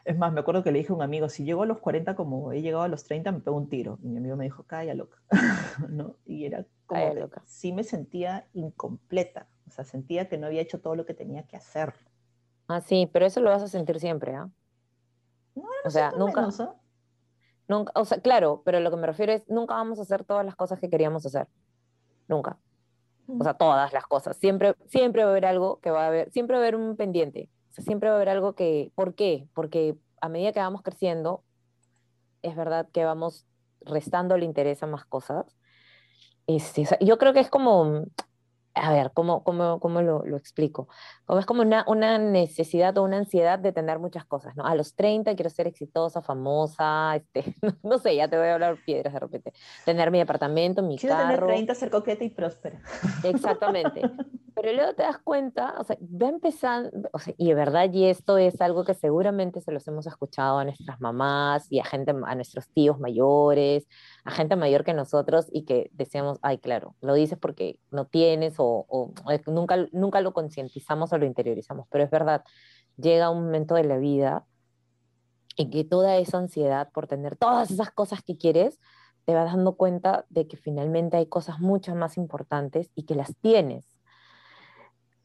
[0.04, 2.16] Es más, me acuerdo que le dije a un amigo, si llego a los 40
[2.16, 3.98] como he llegado a los 30, me pego un tiro.
[4.02, 5.18] Y mi amigo me dijo, calla loca,
[5.90, 6.16] ¿no?
[6.24, 7.42] Y era como, loca.
[7.44, 11.42] sí me sentía incompleta, o sea, sentía que no había hecho todo lo que tenía
[11.46, 11.92] que hacer.
[12.68, 14.48] Ah, sí, pero eso lo vas a sentir siempre, ¿ah?
[15.54, 16.40] No, no o sea, nunca...
[16.40, 16.68] Menos, ¿eh?
[17.68, 20.44] Nunca, o sea, claro, pero lo que me refiero es, nunca vamos a hacer todas
[20.44, 21.46] las cosas que queríamos hacer.
[22.26, 22.58] Nunca.
[23.28, 24.38] O sea, todas las cosas.
[24.38, 26.96] Siempre, siempre va a haber algo que va a haber, siempre va a haber un
[26.96, 27.50] pendiente.
[27.70, 29.46] O sea, siempre va a haber algo que, ¿por qué?
[29.52, 31.44] Porque a medida que vamos creciendo,
[32.40, 33.46] es verdad que vamos
[33.82, 35.58] restando el interés a más cosas.
[36.46, 38.04] Este, yo creo que es como,
[38.80, 40.88] a ver, ¿cómo, cómo, cómo lo, lo, explico?
[41.26, 44.64] Como es como una, una, necesidad o una ansiedad de tener muchas cosas, ¿no?
[44.64, 48.78] A los 30 quiero ser exitosa, famosa, este, no, sé, ya te voy a hablar
[48.84, 49.52] piedras de repente.
[49.84, 51.28] Tener mi departamento, mi quiero carro.
[51.28, 52.80] Quiero tener 30, ser coqueta y próspera.
[53.24, 54.02] Exactamente.
[54.60, 58.06] Pero luego te das cuenta, o sea, va empezando, o sea, y de verdad, y
[58.06, 62.10] esto es algo que seguramente se los hemos escuchado a nuestras mamás y a gente,
[62.10, 63.86] a nuestros tíos mayores,
[64.24, 68.56] a gente mayor que nosotros y que decíamos, ay, claro, lo dices porque no tienes
[68.58, 69.12] o, o
[69.46, 72.44] nunca, nunca lo concientizamos o lo interiorizamos, pero es verdad,
[72.96, 74.44] llega un momento de la vida
[75.56, 78.78] en que toda esa ansiedad por tener todas esas cosas que quieres,
[79.24, 83.36] te vas dando cuenta de que finalmente hay cosas mucho más importantes y que las
[83.36, 83.84] tienes.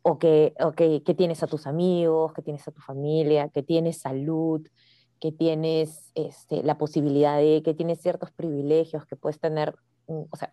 [0.02, 4.68] O, que, que, tienes a tus amigos, que tienes a tu familia, que tienes salud,
[5.22, 9.78] que tienes este, la posibilidad de, que tienes ciertos privilegios, que puedes tener,
[10.08, 10.52] o sea,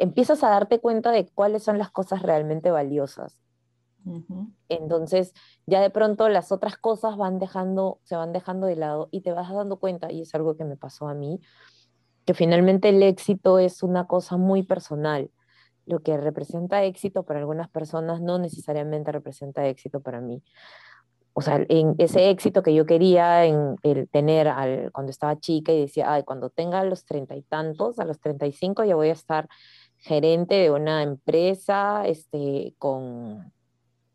[0.00, 3.38] empiezas a darte cuenta de cuáles son las cosas realmente valiosas.
[4.70, 5.34] Entonces,
[5.66, 9.32] ya de pronto las otras cosas van dejando, se van dejando de lado y te
[9.32, 11.38] vas dando cuenta, y es algo que me pasó a mí,
[12.24, 15.30] que finalmente el éxito es una cosa muy personal.
[15.84, 20.42] Lo que representa éxito para algunas personas no necesariamente representa éxito para mí.
[21.32, 25.72] O sea, en ese éxito que yo quería en el tener al, cuando estaba chica
[25.72, 28.96] y decía, ay, cuando tenga los treinta y tantos, a los treinta y cinco ya
[28.96, 29.48] voy a estar
[30.00, 33.52] gerente de una empresa, este, con,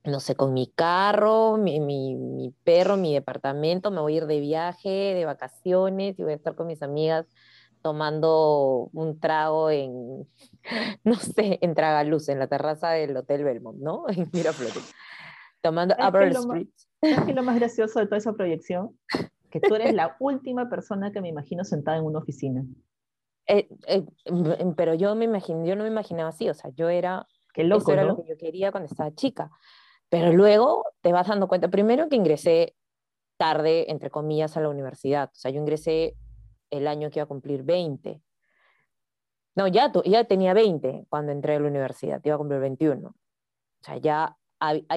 [0.03, 4.25] no sé, con mi carro, mi, mi, mi, perro, mi departamento, me voy a ir
[4.25, 7.27] de viaje, de vacaciones y voy a estar con mis amigas
[7.81, 10.27] tomando un trago en,
[11.03, 14.05] no sé, en Tragaluz, en la terraza del Hotel Belmont, ¿no?
[14.09, 14.91] En Miraflores.
[15.61, 16.67] Tomando Upper Street.
[16.99, 18.97] ¿Sabes qué es lo más gracioso de toda esa proyección?
[19.51, 22.65] Que tú eres la última persona que me imagino sentada en una oficina.
[23.47, 24.03] Eh, eh,
[24.75, 27.83] pero yo me imagino, yo no me imaginaba así, o sea, yo era, Qué loco,
[27.83, 29.51] eso era lo que yo quería cuando estaba chica.
[30.09, 32.75] Pero luego te vas dando cuenta, primero que ingresé
[33.37, 35.29] tarde, entre comillas, a la universidad.
[35.31, 36.15] O sea, yo ingresé
[36.69, 38.21] el año que iba a cumplir 20.
[39.55, 43.07] No, ya, ya tenía 20 cuando entré a la universidad, iba a cumplir 21.
[43.07, 43.13] O
[43.81, 44.37] sea, ya,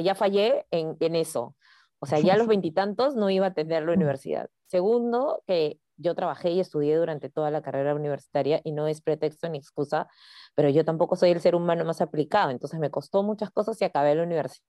[0.02, 1.54] ya fallé en, en eso.
[2.00, 4.50] O sea, ya a los veintitantos no iba a tener la universidad.
[4.66, 9.48] Segundo, que yo trabajé y estudié durante toda la carrera universitaria y no es pretexto
[9.48, 10.08] ni excusa,
[10.54, 12.50] pero yo tampoco soy el ser humano más aplicado.
[12.50, 14.62] Entonces me costó muchas cosas y acabé la universidad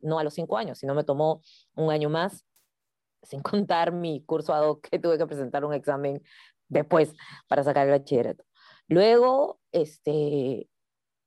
[0.00, 1.42] no a los cinco años, sino me tomó
[1.74, 2.44] un año más,
[3.22, 6.22] sin contar mi curso ad hoc que tuve que presentar un examen
[6.68, 7.14] después
[7.48, 8.44] para sacar el bachillerato.
[8.88, 10.68] Luego, este,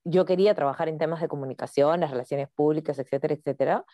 [0.03, 3.85] yo quería trabajar en temas de comunicación, las relaciones públicas, etcétera, etcétera,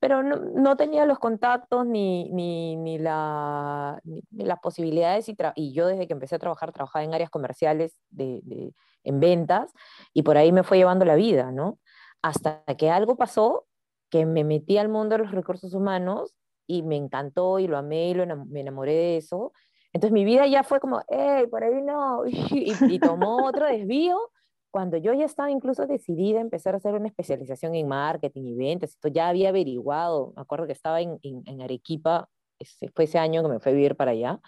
[0.00, 5.86] pero no, no tenía los contactos ni, ni, ni, la, ni, las posibilidades y, yo
[5.86, 8.72] desde que empecé a trabajar trabajaba en áreas comerciales de, de,
[9.04, 9.72] en ventas
[10.12, 11.78] y por ahí me fue llevando la vida, ¿no?
[12.22, 13.66] Hasta que algo pasó
[14.10, 16.34] que me metí al mundo de los recursos humanos
[16.66, 19.52] y me encantó y lo amé y lo me enamoré de eso.
[19.92, 24.18] Entonces mi vida ya fue como, hey, por ahí no, y tomó otro desvío
[24.74, 28.54] cuando yo ya estaba incluso decidida a empezar a hacer una especialización en marketing y
[28.56, 33.20] ventas, esto ya había averiguado, me acuerdo que estaba en, en, Arequipa, ese, fue ese
[33.20, 34.40] año que me fue a vivir para allá,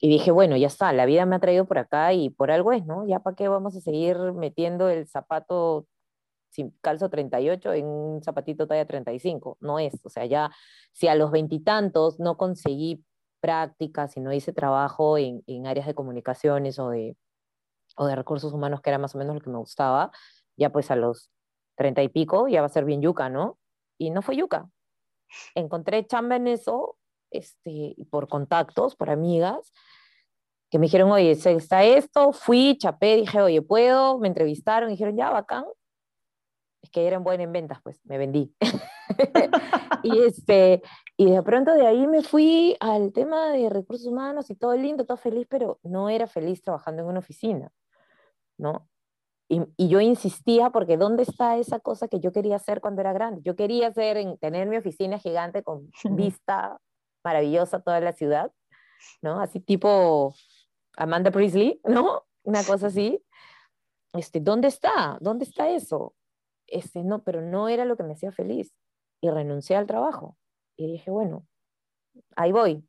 [0.00, 2.72] y dije, bueno, ya está, la vida me ha traído por acá y por algo
[2.72, 3.06] es, ¿no?
[3.06, 5.86] Ya para qué vamos a seguir metiendo el zapato
[6.50, 10.50] sin calzo 38 en un zapatito talla 35, no es, o sea, ya
[10.90, 13.04] si a los veintitantos no conseguí
[13.38, 17.16] prácticas y no hice trabajo en, en, áreas de comunicaciones o de,
[17.96, 20.10] o de recursos humanos, que era más o menos lo que me gustaba,
[20.56, 21.30] ya pues a los
[21.76, 23.58] treinta y pico ya va a ser bien yuca, ¿no?
[23.98, 24.68] Y no fue yuca.
[25.54, 26.96] Encontré chamba en eso,
[27.30, 29.72] este, por contactos, por amigas,
[30.70, 35.30] que me dijeron, oye, está esto, fui, chapé, dije, oye, puedo, me entrevistaron, dijeron, ya,
[35.30, 35.64] bacán,
[36.82, 38.54] es que eran buenas en ventas, pues me vendí.
[40.02, 40.82] y, este,
[41.16, 45.04] y de pronto de ahí me fui al tema de recursos humanos y todo lindo,
[45.04, 47.70] todo feliz, pero no era feliz trabajando en una oficina,
[48.58, 48.88] ¿no?
[49.48, 53.12] Y, y, yo insistía porque ¿dónde está esa cosa que yo quería hacer cuando era
[53.12, 53.42] grande?
[53.44, 56.80] Yo quería hacer, en, tener mi oficina gigante con vista
[57.24, 58.50] maravillosa a toda la ciudad,
[59.22, 59.40] ¿no?
[59.40, 60.34] Así tipo
[60.96, 62.24] Amanda Priestley, ¿no?
[62.42, 63.22] Una cosa así.
[64.14, 65.18] Este, ¿Dónde está?
[65.20, 66.14] ¿Dónde está eso?
[66.66, 68.74] este, no, pero no era lo que me hacía feliz.
[69.20, 70.36] Y renuncié al trabajo.
[70.76, 71.46] Y dije, bueno,
[72.36, 72.86] ahí voy.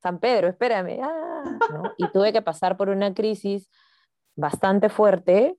[0.00, 1.00] San Pedro, espérame.
[1.02, 3.68] Ah, Y tuve que pasar por una crisis
[4.38, 5.58] bastante fuerte,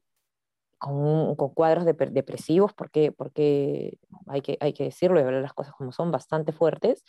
[0.77, 5.53] con, con cuadros de, depresivos, porque, porque hay, que, hay que decirlo y hablar las
[5.53, 7.03] cosas como son, bastante fuertes,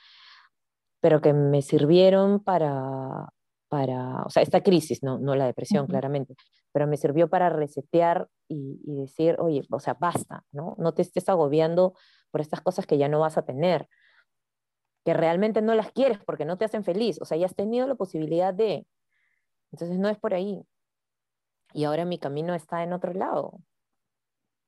[1.00, 3.28] pero que me sirvieron para,
[3.68, 6.34] para, o sea, esta crisis, no, no la depresión, claramente,
[6.72, 10.74] pero me sirvió para resetear y, y, decir, oye, o sea, basta, ¿no?
[10.76, 11.94] No te estés agobiando
[12.32, 13.88] por estas cosas que ya no vas a tener,
[15.04, 17.86] que realmente no las quieres porque no te hacen feliz, o sea, ya has tenido
[17.86, 18.88] la posibilidad de,
[19.70, 20.64] entonces no es por ahí.
[21.72, 23.60] Y ahora mi camino está en otro lado.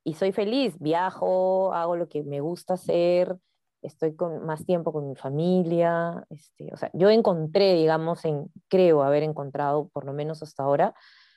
[0.05, 3.39] Y soy feliz, viajo, hago lo que me gusta hacer,
[3.83, 9.03] estoy con más tiempo con mi familia, este, o sea, yo encontré, digamos, en, creo
[9.03, 10.95] haber encontrado, por lo menos hasta ahora,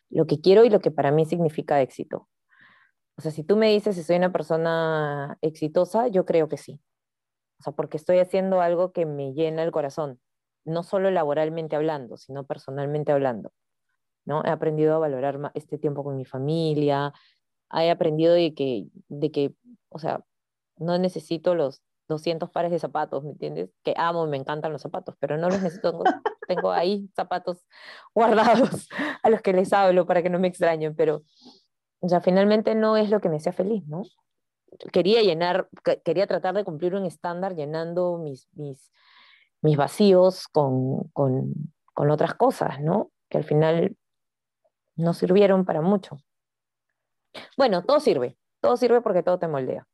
[0.10, 2.28] lo que quiero y lo que para mí significa éxito.
[3.17, 6.80] O sea, si tú me dices si soy una persona exitosa, yo creo que sí.
[7.60, 10.19] O sea, porque estoy haciendo algo que me llena el corazón,
[10.65, 13.51] no solo laboralmente hablando, sino personalmente hablando.
[14.25, 14.43] ¿No?
[14.43, 17.13] He aprendido a valorar este tiempo con mi familia,
[17.73, 19.53] he aprendido de que, de que,
[19.89, 20.23] o sea,
[20.77, 23.69] no necesito los 200 pares de zapatos, ¿me entiendes?
[23.83, 26.03] Que amo, me encantan los zapatos, pero no los necesito.
[26.47, 27.65] Tengo ahí zapatos
[28.13, 28.88] guardados
[29.23, 31.23] a los que les hablo para que no me extrañen, pero
[32.01, 34.03] ya finalmente no es lo que me hacía feliz, ¿no?
[34.91, 35.69] quería llenar,
[36.03, 38.91] quería tratar de cumplir un estándar llenando mis, mis,
[39.61, 41.53] mis vacíos con, con,
[41.93, 43.11] con otras cosas, ¿no?
[43.29, 43.95] Que al final
[44.95, 46.17] no sirvieron para mucho.
[47.58, 49.88] Bueno, todo sirve, todo sirve porque todo te moldea.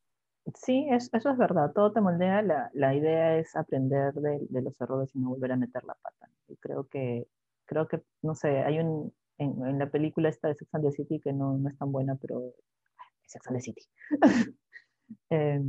[0.54, 2.42] Sí, eso es verdad, todo te moldea.
[2.42, 5.94] La, la idea es aprender de, de, los errores y no volver a meter la
[5.94, 6.28] pata.
[6.48, 7.28] Y creo que,
[7.64, 10.92] creo que, no sé, hay un, en, en la película esta de Sex and the
[10.92, 12.54] City que no, no es tan buena, pero
[13.26, 13.82] Sex and the City.
[15.30, 15.60] eh,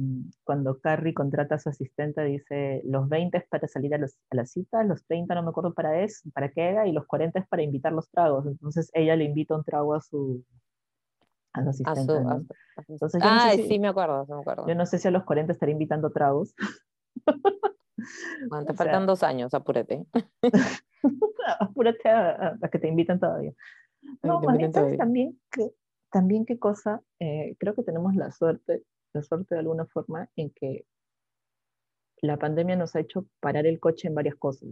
[0.44, 4.36] cuando Carrie contrata a su asistente, dice, los 20 es para salir a, los, a
[4.36, 7.40] la cita, los 30 no me acuerdo para, es, para qué era, y los 40
[7.40, 8.46] es para invitar los tragos.
[8.46, 10.44] Entonces ella le invita un trago a su,
[11.54, 12.14] a su asistente.
[12.14, 12.46] A su, ¿no?
[12.88, 14.68] Entonces, ah, no sé si, sí, me acuerdo, me acuerdo.
[14.68, 16.54] Yo no sé si a los 40 estaré invitando tragos.
[18.50, 20.06] Bueno, te o faltan sea, dos años, apúrate.
[21.60, 23.54] apúrate a, a, que te inviten todavía.
[24.22, 25.72] No, ¿sabes también, que,
[26.12, 27.02] también qué cosa?
[27.20, 30.86] Eh, creo que tenemos la suerte, la suerte de alguna forma en que
[32.22, 34.70] la pandemia nos ha hecho parar el coche en varias cosas.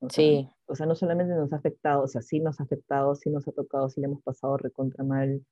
[0.00, 0.48] O sea, sí.
[0.66, 3.46] O sea, no solamente nos ha afectado, o sea, sí nos ha afectado, sí nos
[3.46, 5.44] ha tocado, sí le hemos pasado recontra mal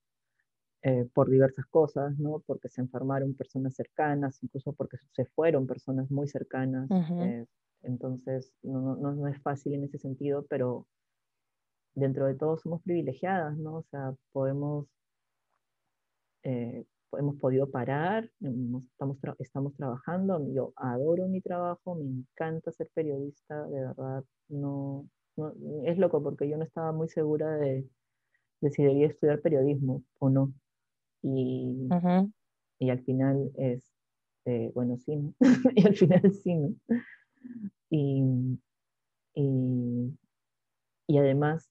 [0.83, 2.43] eh, por diversas cosas, ¿no?
[2.47, 6.91] Porque se enfermaron personas cercanas, incluso porque se fueron personas muy cercanas.
[6.91, 7.23] Uh -huh.
[7.23, 7.47] eh,
[7.83, 10.87] entonces, no, no, no, es fácil en ese sentido, pero
[11.95, 13.77] dentro de todo somos privilegiadas, ¿no?
[13.77, 14.87] O sea, podemos,
[16.43, 16.85] eh,
[17.19, 23.67] hemos podido parar, estamos, tra estamos trabajando, yo adoro mi trabajo, me encanta ser periodista,
[23.69, 25.53] de verdad, no, no
[25.85, 27.89] es loco porque yo no estaba muy segura de,
[28.61, 30.53] de si debía estudiar periodismo o no.
[31.23, 32.33] Y, uh -huh.
[32.79, 33.91] y al final es,
[34.47, 35.35] eh, bueno, sí, ¿no?
[35.75, 36.75] y al final sí, ¿no?
[37.91, 38.23] Y,
[39.35, 40.19] y,
[41.07, 41.71] y, además,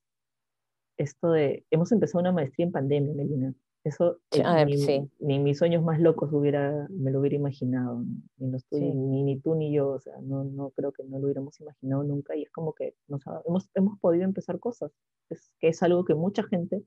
[0.98, 3.54] esto de, hemos empezado una maestría en pandemia, Melina.
[3.84, 5.12] Eso eh, ni, sí.
[5.19, 8.02] ni, mis sueños más locos hubiera, me lo hubiera imaginado.
[8.38, 8.93] Ni, no estoy, sí.
[8.93, 12.04] ni, ni, tú ni yo, o sea, no, no creo que no lo hubiéramos imaginado
[12.04, 12.34] nunca.
[12.36, 14.91] Y es como que nos hemos, hemos podido empezar cosas,
[15.30, 16.82] es, que es algo que mucha gente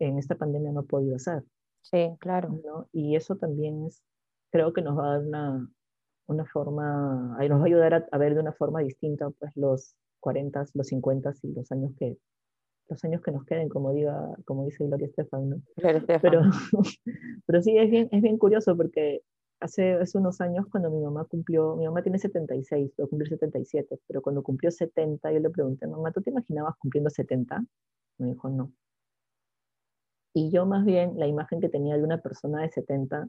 [0.00, 1.44] en esta pandemia no ha podido hacer.
[1.82, 2.60] Sí, claro.
[2.64, 2.88] ¿no?
[2.92, 4.02] Y eso también es,
[4.50, 5.70] creo que nos va a dar una,
[6.26, 9.94] una forma, nos va a ayudar a, a, ver de una forma distinta pues los
[10.18, 12.18] 40, los 50 y los años que
[12.90, 15.62] los años que nos queden, como diga, como dice Gloria Estefan, ¿no?
[15.76, 16.42] Pero,
[17.46, 19.22] pero sí, es bien, es bien curioso porque
[19.60, 23.28] hace, hace unos años cuando mi mamá cumplió, mi mamá tiene 76, va a cumplir
[23.28, 27.64] 77, pero cuando cumplió 70 yo le pregunté, mamá, ¿tú te imaginabas cumpliendo 70?
[28.18, 28.72] Me dijo, no.
[30.34, 33.28] Y yo más bien la imagen que tenía de una persona de 70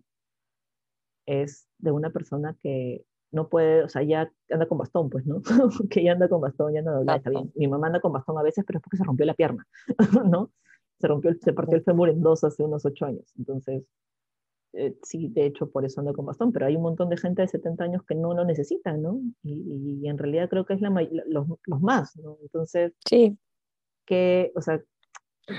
[1.26, 5.42] es de una persona que no puede, o sea, ya anda con bastón, pues, ¿no?
[5.90, 7.52] que ya anda con bastón, ya anda doblada, está bien.
[7.56, 9.66] Mi mamá anda con bastón a veces, pero es porque se rompió la pierna,
[10.30, 10.52] ¿no?
[11.00, 13.34] Se rompió, se partió el fémur en dos hace unos ocho años.
[13.38, 13.84] Entonces,
[14.74, 17.42] eh, sí, de hecho, por eso anda con bastón, pero hay un montón de gente
[17.42, 19.22] de 70 años que no lo necesita, ¿no?
[19.44, 20.90] Y, y en realidad creo que es la,
[21.28, 22.38] los, los más, ¿no?
[22.42, 23.38] Entonces, sí.
[24.06, 24.82] que, o sea,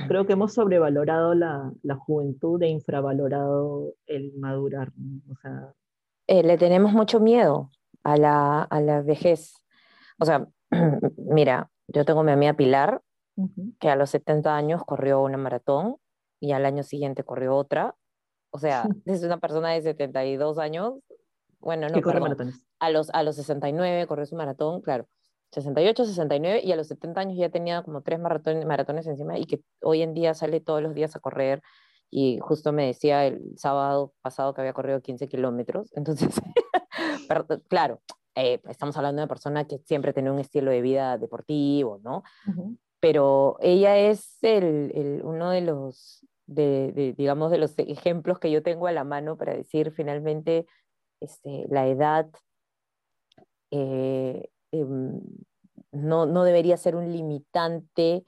[0.09, 5.21] creo que hemos sobrevalorado la, la juventud e infravalorado el madurar, ¿no?
[5.33, 5.75] o sea,
[6.27, 7.71] eh, le tenemos mucho miedo
[8.05, 9.55] a la, a la vejez.
[10.19, 10.47] O sea,
[11.17, 13.03] mira, yo tengo mi amiga Pilar,
[13.37, 13.75] uh -huh.
[13.79, 15.97] que a los 70 años corrió una maratón
[16.41, 17.95] y al año siguiente corrió otra.
[18.51, 20.95] O sea, es una persona de 72 años.
[21.61, 25.07] Bueno, no, perdón, a los, a los 69 corrió su maratón, claro.
[25.53, 29.45] 68, 69 y a los 70 años ya tenía como tres maratones, maratones encima y
[29.45, 31.63] que hoy en día sale todos los días a correr
[32.15, 35.91] y justo me decía el sábado pasado que había corrido 15 kilómetros.
[35.97, 36.29] Entonces,
[37.27, 38.03] pero, claro,
[38.35, 42.23] eh, estamos hablando de una persona que siempre tiene un estilo de vida deportivo, ¿no?
[42.47, 42.79] Uh -huh.
[43.01, 48.51] Pero ella es el, el, uno de los, de, de, digamos, de los ejemplos que
[48.51, 50.67] yo tengo a la mano para decir finalmente
[51.21, 52.29] este, la edad
[53.71, 54.87] eh, eh,
[55.93, 58.27] no, no debería ser un limitante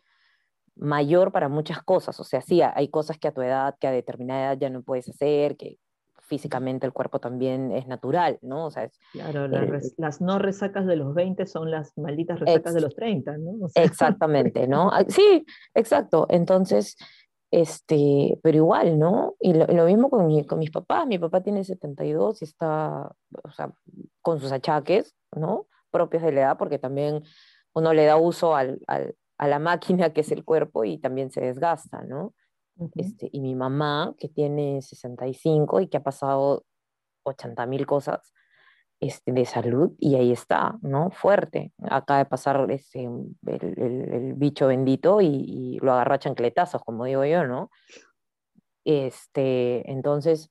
[0.76, 2.18] mayor para muchas cosas.
[2.20, 4.82] O sea, sí, hay cosas que a tu edad, que a determinada edad ya no
[4.82, 5.78] puedes hacer, que
[6.26, 8.66] físicamente el cuerpo también es natural, ¿no?
[8.66, 12.40] O sea, es, claro, la eh, las no resacas de los 20 son las malditas
[12.40, 13.64] resacas ex, de los 30, ¿no?
[13.64, 13.84] O sea.
[13.84, 14.90] Exactamente, ¿no?
[15.08, 16.26] Sí, exacto.
[16.30, 16.96] Entonces,
[17.50, 19.36] este, pero igual, ¿no?
[19.38, 21.06] Y lo, lo mismo con, mi, con, mis papás.
[21.06, 23.72] Mi papá tiene 72 y está, o sea,
[24.22, 25.66] con sus achaques, ¿no?
[25.90, 27.22] Propios de la edad, porque también
[27.74, 31.30] uno le da uso al, al a la máquina que es el cuerpo y también
[31.30, 32.34] se desgasta, ¿no?
[32.76, 32.92] Uh -huh.
[32.96, 36.64] este, y mi mamá, que tiene 65 y que ha pasado
[37.24, 38.32] 80 mil cosas
[39.00, 41.10] este, de salud, y ahí está, ¿no?
[41.10, 41.72] Fuerte.
[41.82, 46.82] Acaba de pasar este, el, el, el bicho bendito y, y, lo agarra a chancletazos,
[46.82, 47.70] como digo yo, ¿no?
[48.84, 50.50] Este, entonces,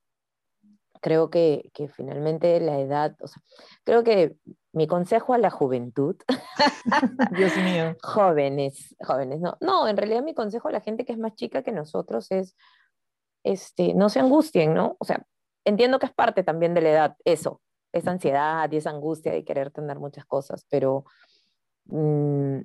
[1.02, 3.41] creo que, que finalmente la edad, o sea,
[3.84, 4.36] creo que
[4.73, 6.15] mi consejo a la juventud,
[7.38, 11.19] Dios mío, jóvenes, jóvenes, no, no, en realidad mi consejo a la gente que es
[11.19, 12.55] más chica que nosotros es,
[13.43, 14.95] este, no se angustien, ¿no?
[14.99, 15.25] O sea,
[15.63, 19.45] entiendo que es parte también de la edad, eso, esa ansiedad y esa angustia de
[19.45, 21.05] querer tener muchas cosas, pero
[21.86, 22.57] mm,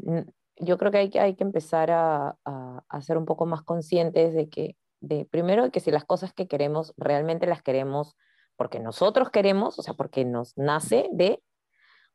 [0.56, 3.62] yo creo que hay, que hay que empezar a, a, a, ser un poco más
[3.62, 8.16] conscientes de que, de, primero, que si las cosas que queremos realmente las queremos
[8.56, 11.40] porque nosotros queremos, o sea, porque nos nace de,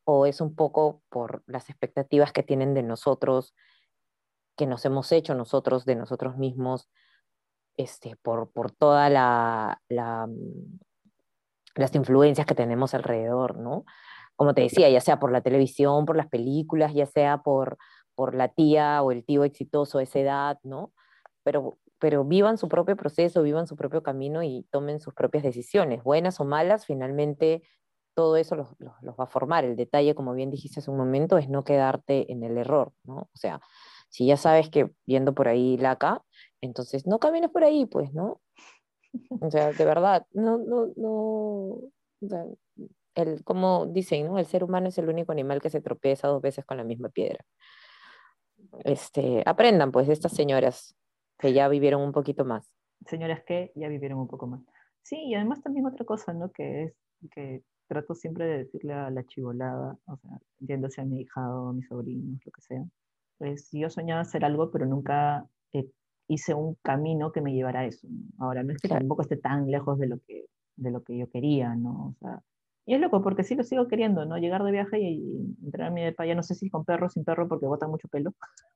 [0.05, 3.53] o es un poco por las expectativas que tienen de nosotros,
[4.57, 6.89] que nos hemos hecho nosotros, de nosotros mismos,
[7.77, 10.79] este, por, por toda la, la, mm,
[11.75, 13.85] las influencias que tenemos alrededor, ¿no?
[14.35, 17.77] Como te decía, ya sea por la televisión, por las películas, ya sea por,
[18.15, 20.93] por la tía o el tío exitoso a esa edad, ¿no?
[21.43, 26.03] Pero, pero vivan su propio proceso, vivan su propio camino y tomen sus propias decisiones,
[26.03, 27.63] buenas o malas, finalmente
[28.13, 29.65] todo eso los, los, va a formar.
[29.65, 33.29] El detalle, como bien dijiste hace un momento, es no quedarte en el error, ¿no?
[33.33, 33.61] O sea,
[34.09, 36.23] si ya sabes que viendo por ahí la acá,
[36.61, 38.41] entonces no camines por ahí, pues, ¿no?
[39.41, 41.79] O sea, de verdad, no, no, no,
[43.15, 44.37] el, como dicen.
[44.37, 47.09] El ser humano es el único animal que se tropieza dos veces con la misma
[47.09, 47.45] piedra.
[48.83, 50.95] Este, aprendan, pues, de estas señoras
[51.37, 52.71] que ya vivieron un poquito más.
[53.05, 54.61] Señoras que ya vivieron un poco más.
[55.01, 56.51] Sí, y además también otra cosa, ¿no?
[56.51, 56.93] Que es
[57.31, 61.73] que trato siempre de decirle a la chivolada, o sea, entiéndase a mi hijado, a
[61.73, 62.83] mis sobrinos, lo que sea,
[63.37, 65.89] pues yo soñaba hacer algo, pero nunca eh,
[66.27, 68.07] hice un camino que me llevara a eso.
[68.09, 68.45] ¿no?
[68.45, 69.01] Ahora, no es que claro.
[69.01, 72.07] tampoco esté tan lejos de lo que, de lo que yo quería, ¿no?
[72.07, 72.41] O sea,
[72.85, 74.37] y es loco, porque sí lo sigo queriendo, ¿no?
[74.37, 77.07] Llegar de viaje y, y entrar a mi depa, ya no sé si con perro
[77.07, 78.33] o sin perro, porque botan mucho pelo.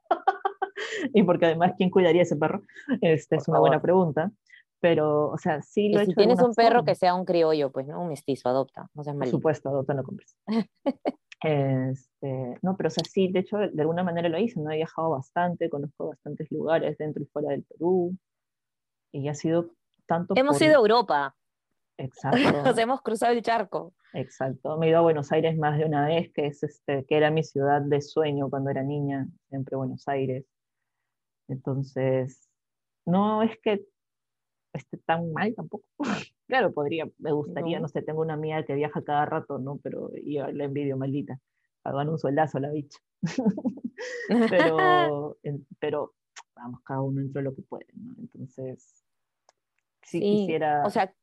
[1.13, 2.61] y porque además, ¿quién cuidaría ese perro?
[3.01, 3.69] Este, es una favor.
[3.69, 4.31] buena pregunta.
[4.79, 6.19] Pero, o sea, sí lo he si hecho.
[6.19, 6.85] tienes un perro forma.
[6.85, 8.01] que sea un criollo, pues, ¿no?
[8.01, 8.89] Un mestizo, adopta.
[8.93, 10.37] No seas Por supuesto, adopta, no compres.
[11.41, 14.71] este, no, pero, o sea, sí, de hecho, de alguna manera lo hice, ¿no?
[14.71, 18.15] He viajado bastante, conozco bastantes lugares dentro y fuera del Perú.
[19.11, 19.71] Y ha sido
[20.05, 20.35] tanto.
[20.37, 20.67] Hemos por...
[20.67, 21.35] ido a Europa.
[21.97, 22.37] Exacto.
[22.63, 23.93] Nos hemos cruzado el charco.
[24.13, 24.77] Exacto.
[24.77, 27.31] Me he ido a Buenos Aires más de una vez, que, es este, que era
[27.31, 30.45] mi ciudad de sueño cuando era niña, siempre Buenos Aires.
[31.47, 32.47] Entonces,
[33.05, 33.85] no es que
[34.77, 35.87] esté tan mal tampoco.
[36.47, 37.83] claro, podría, me gustaría, no.
[37.83, 37.87] no.
[37.87, 39.77] sé, tengo una amiga que viaja cada rato, ¿no?
[39.77, 41.39] Pero yo la envidio, maldita.
[41.81, 42.99] Pagan un sueldazo a la bicha.
[44.49, 45.37] pero,
[45.79, 46.13] pero,
[46.55, 48.15] vamos, cada uno dentro de lo que puede, ¿no?
[48.17, 49.05] Entonces,
[50.03, 50.85] si sí, quisiera...
[50.85, 51.13] O sea,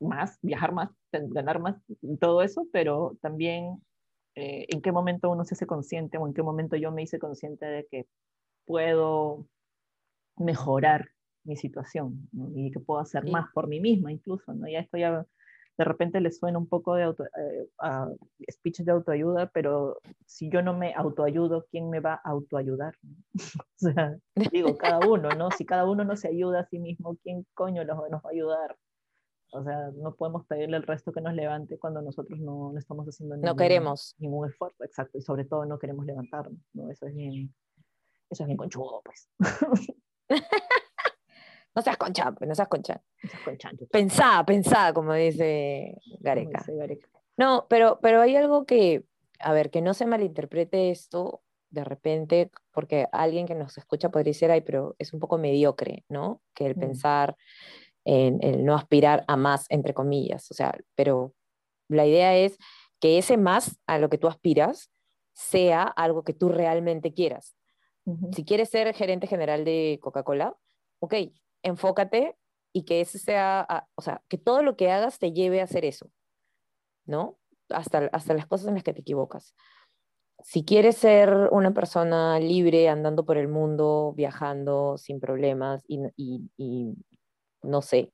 [0.00, 1.76] más, viajar más, ganar más,
[2.20, 3.82] todo eso, pero también
[4.34, 7.18] eh, en qué momento uno se hace consciente o en qué momento yo me hice
[7.18, 8.06] consciente de que
[8.66, 9.46] puedo
[10.36, 11.13] mejorar
[11.44, 12.50] mi situación ¿no?
[12.54, 13.30] y que puedo hacer sí.
[13.30, 14.68] más por mí misma incluso, ¿no?
[14.68, 15.26] Ya esto ya
[15.76, 18.08] de repente le suena un poco de auto, eh, a
[18.50, 22.94] speech de autoayuda, pero si yo no me autoayudo, ¿quién me va a autoayudar?
[23.60, 24.16] o sea,
[24.52, 25.50] digo, cada uno, ¿no?
[25.50, 28.32] Si cada uno no se ayuda a sí mismo, ¿quién coño nos, nos va a
[28.32, 28.76] ayudar?
[29.52, 33.06] O sea, no podemos pedirle al resto que nos levante cuando nosotros no, no estamos
[33.06, 34.14] haciendo ningún, no queremos.
[34.18, 36.90] ningún esfuerzo, exacto, y sobre todo no queremos levantarnos, ¿no?
[36.90, 37.54] Eso es bien,
[38.30, 39.28] eso es bien conchudo, pues.
[41.74, 43.02] no seas concha, pues, no seas concha.
[43.22, 46.58] No seas concha pensá, pensá, como dice Gareca.
[46.58, 47.08] Como dice Gareca.
[47.36, 49.04] No, pero, pero hay algo que,
[49.40, 54.30] a ver, que no se malinterprete esto de repente, porque alguien que nos escucha podría
[54.30, 56.40] decir, ay, pero es un poco mediocre, ¿no?
[56.54, 56.80] Que el mm.
[56.80, 57.36] pensar
[58.04, 60.50] en el no aspirar a más, entre comillas.
[60.50, 61.34] O sea, pero
[61.88, 62.58] la idea es
[63.00, 64.90] que ese más a lo que tú aspiras
[65.32, 67.56] sea algo que tú realmente quieras.
[68.04, 68.34] Uh -huh.
[68.34, 70.56] Si quieres ser gerente general de Coca-Cola,
[71.00, 71.14] ok,
[71.64, 72.36] enfócate
[72.72, 75.84] y que ese sea, o sea, que todo lo que hagas te lleve a hacer
[75.84, 76.10] eso,
[77.06, 77.38] ¿no?
[77.70, 79.54] Hasta, hasta las cosas en las que te equivocas.
[80.42, 86.50] Si quieres ser una persona libre, andando por el mundo, viajando sin problemas y, y,
[86.56, 86.94] y
[87.62, 88.12] no sé,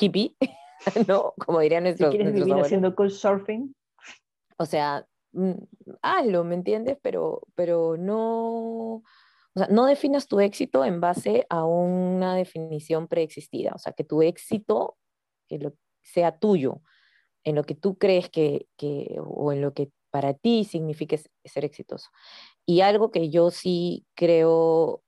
[0.00, 0.36] hippie,
[1.08, 1.34] ¿no?
[1.44, 2.10] Como dirían nuestros.
[2.10, 3.74] Si quieres nuestros vivir haciendo couchsurfing.
[4.56, 5.52] O sea, mm,
[6.02, 6.98] hazlo, ¿me entiendes?
[7.02, 9.02] Pero, pero no.
[9.54, 13.72] O sea, no definas tu éxito en base a una definición preexistida.
[13.74, 14.96] O sea, que tu éxito
[15.50, 16.82] lo, sea tuyo,
[17.44, 21.64] en lo que tú crees que, que, o en lo que para ti signifique ser
[21.64, 22.08] exitoso.
[22.66, 25.02] Y algo que yo sí creo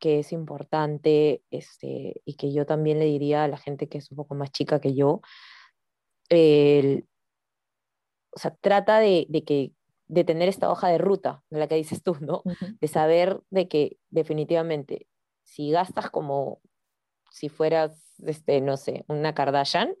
[0.00, 4.10] que es importante este, y que yo también le diría a la gente que es
[4.10, 5.20] un poco más chica que yo,
[6.28, 7.06] el,
[8.30, 9.72] o sea, trata de, que,
[10.08, 12.42] de tener esta hoja de ruta, de la que dices tú, ¿no?
[12.44, 12.78] Uh -huh.
[12.80, 15.06] De saber de que definitivamente
[15.44, 16.60] si gastas como
[17.30, 19.94] si fueras, este, no sé, una Kardashian,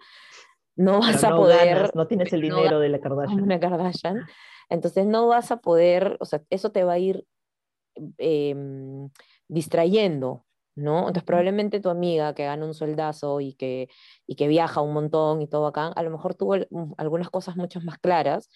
[0.76, 1.74] no vas a poder...
[1.74, 3.42] ganas, no tienes el no dinero de la Kardashian.
[3.42, 4.26] Una Kardashian.
[4.70, 7.26] Entonces no vas a poder, o sea, eso te va a ir
[8.18, 9.10] em,
[9.48, 10.44] distrayendo,
[10.76, 11.00] ¿no?
[11.00, 13.88] Entonces probablemente tu amiga que gana un sueldazo y que,
[14.26, 16.54] y que viaja un montón y todo acá, a lo mejor tuvo
[16.96, 18.48] algunas cosas mucho más claras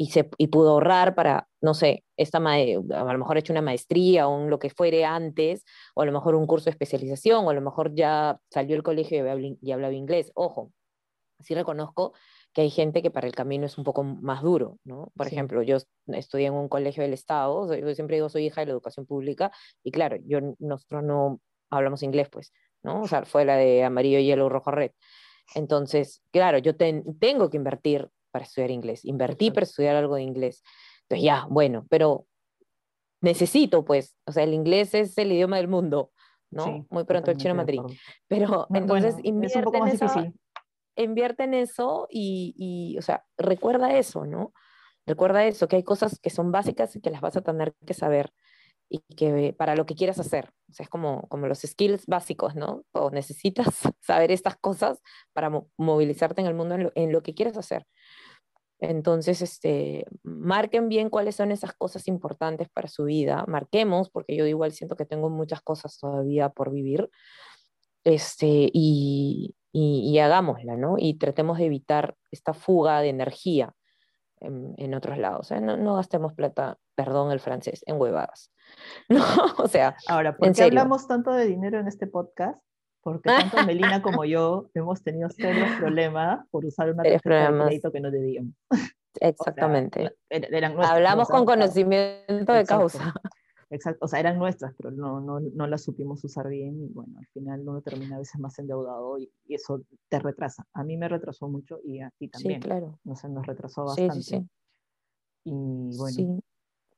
[0.00, 4.28] y, se, y pudo ahorrar para, no sé, esta a lo mejor hecho una maestría
[4.28, 5.62] o un, lo que fuere antes,
[5.94, 8.82] o a lo mejor un curso de especialización, o a lo mejor ya salió del
[8.82, 9.22] colegio
[9.60, 10.32] y hablaba inglés.
[10.34, 10.72] Ojo,
[11.40, 12.14] sí reconozco
[12.54, 15.12] que hay gente que para el camino es un poco más duro, ¿no?
[15.14, 15.76] Por ejemplo, yo
[16.06, 19.52] estudié en un colegio del Estado, yo siempre digo soy hija de la educación pública,
[19.84, 23.02] y claro, yo, nosotros no hablamos inglés, pues, ¿no?
[23.02, 24.92] O sea, fue la de amarillo, hielo, rojo, red.
[25.54, 30.62] Entonces, claro, yo tengo que invertir para estudiar inglés, invertí para estudiar algo de inglés.
[31.02, 32.26] Entonces, ya, bueno, pero
[33.20, 36.12] necesito, pues, o sea, el inglés es el idioma del mundo,
[36.50, 36.86] ¿no?
[36.90, 37.80] Muy pronto el chino Madrid.
[38.28, 40.34] Pero entonces invierte es un poco más difícil
[41.02, 44.52] invierte en eso y, y, o sea, recuerda eso, ¿no?
[45.06, 47.94] Recuerda eso, que hay cosas que son básicas y que las vas a tener que
[47.94, 48.32] saber
[48.90, 50.50] y que para lo que quieras hacer.
[50.68, 52.84] O sea, es como, como los skills básicos, ¿no?
[52.92, 53.66] O necesitas
[54.00, 55.00] saber estas cosas
[55.32, 57.86] para movilizarte en el mundo en lo, en lo, que quieres hacer.
[58.80, 63.44] Entonces, este, marquen bien cuáles son esas cosas importantes para su vida.
[63.46, 67.08] Marquemos, porque yo igual siento que tengo muchas cosas todavía por vivir.
[68.02, 70.96] Este, y, y, hagámosla, ¿no?
[70.98, 73.74] Y tratemos de evitar esta fuga de energía
[74.40, 75.50] en, otros lados.
[75.50, 75.60] ¿eh?
[75.60, 78.52] No, no, gastemos plata, perdón el francés, en huevadas.
[79.08, 79.24] No,
[79.58, 82.62] o sea, ahora, ¿por qué hablamos tanto de dinero en este podcast?
[83.02, 87.90] Porque tanto Melina como yo hemos tenido serios problemas por usar una tarjeta de crédito
[87.90, 88.54] que no debíamos.
[89.20, 90.14] Exactamente.
[90.84, 93.12] Hablamos con conocimiento de causa.
[93.70, 97.18] Exacto, o sea, eran nuestras, pero no, no, no las supimos usar bien y bueno,
[97.18, 100.66] al final uno termina a veces más endeudado y, eso te retrasa.
[100.74, 102.60] A mí me retrasó mucho y a ti también.
[102.60, 102.98] Sí, claro.
[103.04, 104.14] No sé, nos retrasó bastante.
[104.14, 104.50] Sí, sí, sí.
[105.44, 106.39] Y bueno.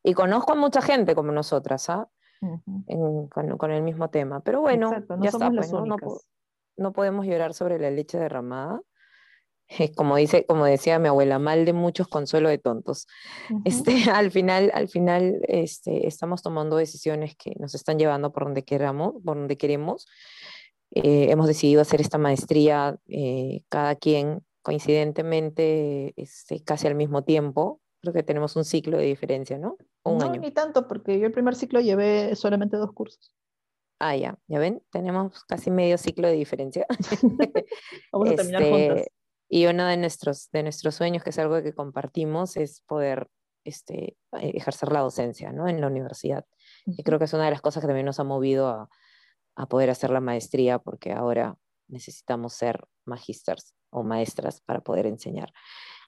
[0.03, 2.09] Y conozco a mucha gente como nosotras, ¿ah?
[3.31, 4.41] con, con, el mismo tema.
[4.41, 4.91] Pero bueno,
[5.21, 5.87] ya está, pues, ¿no?
[5.87, 5.97] No,
[6.77, 8.81] no podemos llorar sobre la leche derramada.
[9.97, 13.07] como, dice, como decía mi abuela, mal de muchos, consuelo de tontos.
[13.65, 18.65] este, al final, al final este, estamos tomando decisiones que nos están llevando por donde
[18.65, 20.07] queramos, por donde queremos.
[20.95, 27.81] Eh, hemos decidido hacer esta maestría eh, cada quien coincidentemente este, casi al mismo tiempo.
[28.03, 29.79] Creo que tenemos un ciclo de diferencia, ¿no?
[30.03, 33.33] Un no, ni tanto, porque yo el primer ciclo llevé solamente dos cursos.
[34.01, 36.85] Ah, ya, ya ven, tenemos casi medio ciclo de diferencia.
[38.13, 38.63] Vamos a terminar.
[38.63, 39.13] Este,
[39.49, 43.29] y uno de nuestros, de nuestros sueños, que es algo que compartimos, es poder
[43.65, 45.69] este, ejercer la docencia ¿no?
[45.69, 46.45] en la universidad.
[46.85, 48.89] Y creo que es una de las cosas que también nos ha movido a,
[49.55, 55.53] a poder hacer la maestría, porque ahora necesitamos ser magisters o maestras para poder enseñar.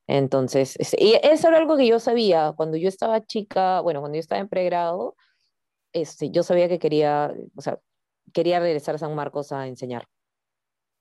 [0.07, 4.21] Entonces, y eso era algo que yo sabía cuando yo estaba chica, bueno, cuando yo
[4.21, 5.17] estaba en pregrado,
[5.93, 7.79] este, yo sabía que quería, o sea,
[8.33, 10.07] quería regresar a San Marcos a enseñar.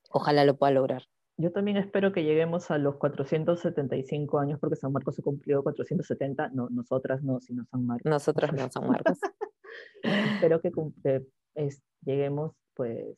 [0.09, 1.03] Ojalá lo pueda lograr.
[1.35, 6.49] Yo también espero que lleguemos a los 475 años, porque San Marcos se cumplió 470,
[6.49, 8.09] no, nosotras no, sino San Marcos.
[8.09, 9.17] Nosotras no, San Marcos.
[10.03, 10.71] espero que,
[12.05, 13.17] lleguemos, pues,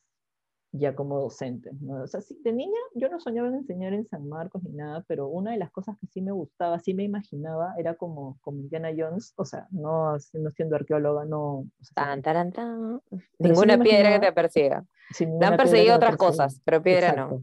[0.78, 1.74] ya como docentes.
[1.82, 2.04] ¿no?
[2.04, 5.28] O sea, de niña yo no soñaba en enseñar en San Marcos ni nada, pero
[5.28, 8.90] una de las cosas que sí me gustaba, sí me imaginaba, era como, como Indiana
[8.96, 11.66] Jones, o sea, no, siendo arqueóloga, no...
[11.94, 13.02] tan, tan, tan.
[13.40, 14.86] Ninguna piedra que te persiga.
[15.18, 17.40] te han perseguido otras cosas, pero piedra no.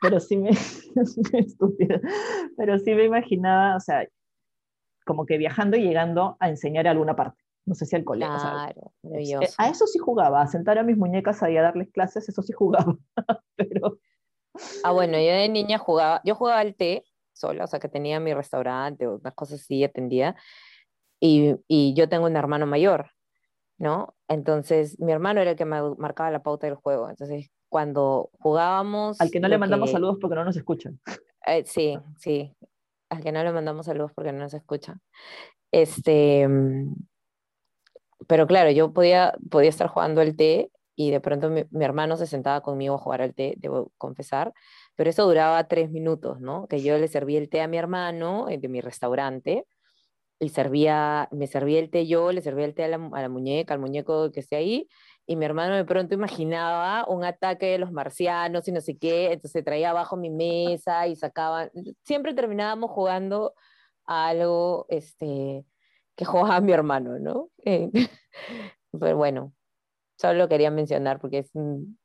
[0.00, 0.50] pero sí me...
[2.56, 4.06] pero sí me imaginaba, o sea,
[5.04, 8.34] como que viajando y llegando a enseñar a alguna parte no sé si al colegio.
[8.34, 12.28] Claro, eh, a eso sí jugaba, a sentar a mis muñecas ahí a darles clases,
[12.28, 12.96] eso sí jugaba,
[13.56, 13.98] pero...
[14.84, 18.20] Ah, bueno, yo de niña jugaba, yo jugaba al té sola, o sea, que tenía
[18.20, 20.36] mi restaurante o unas cosas así, atendía,
[21.20, 23.10] y, y yo tengo un hermano mayor,
[23.78, 24.14] ¿no?
[24.28, 29.20] Entonces, mi hermano era el que me marcaba la pauta del juego, entonces, cuando jugábamos...
[29.20, 31.00] Al que no le mandamos saludos porque no nos escuchan.
[31.46, 32.54] Eh, sí, sí,
[33.08, 35.00] al que no le mandamos saludos porque no nos escuchan.
[35.70, 36.46] Este,
[38.26, 42.26] pero claro, yo podía, podía estar jugando el té y de pronto mi, hermano se
[42.26, 44.52] sentaba conmigo a jugar al té, debo confesar,
[44.96, 46.66] pero eso duraba tres minutos, ¿no?
[46.68, 49.66] Que yo le servía el té a mi hermano eh, de mi restaurante
[50.40, 53.28] y servía, me servía el té yo, le servía el té a la, a la
[53.28, 54.88] muñeca, al muñeco que esté ahí,
[55.26, 59.32] y mi hermano de pronto imaginaba un ataque de los marcianos y no sé qué,
[59.32, 61.70] entonces traía abajo mi mesa y sacaban,
[62.04, 63.54] siempre terminábamos jugando
[64.06, 65.64] a algo, este,
[66.16, 67.48] que jugaba mi hermano, ¿no?
[67.64, 67.90] Eh,
[68.98, 69.52] pero bueno,
[70.18, 71.98] solo lo quería mencionar porque es un,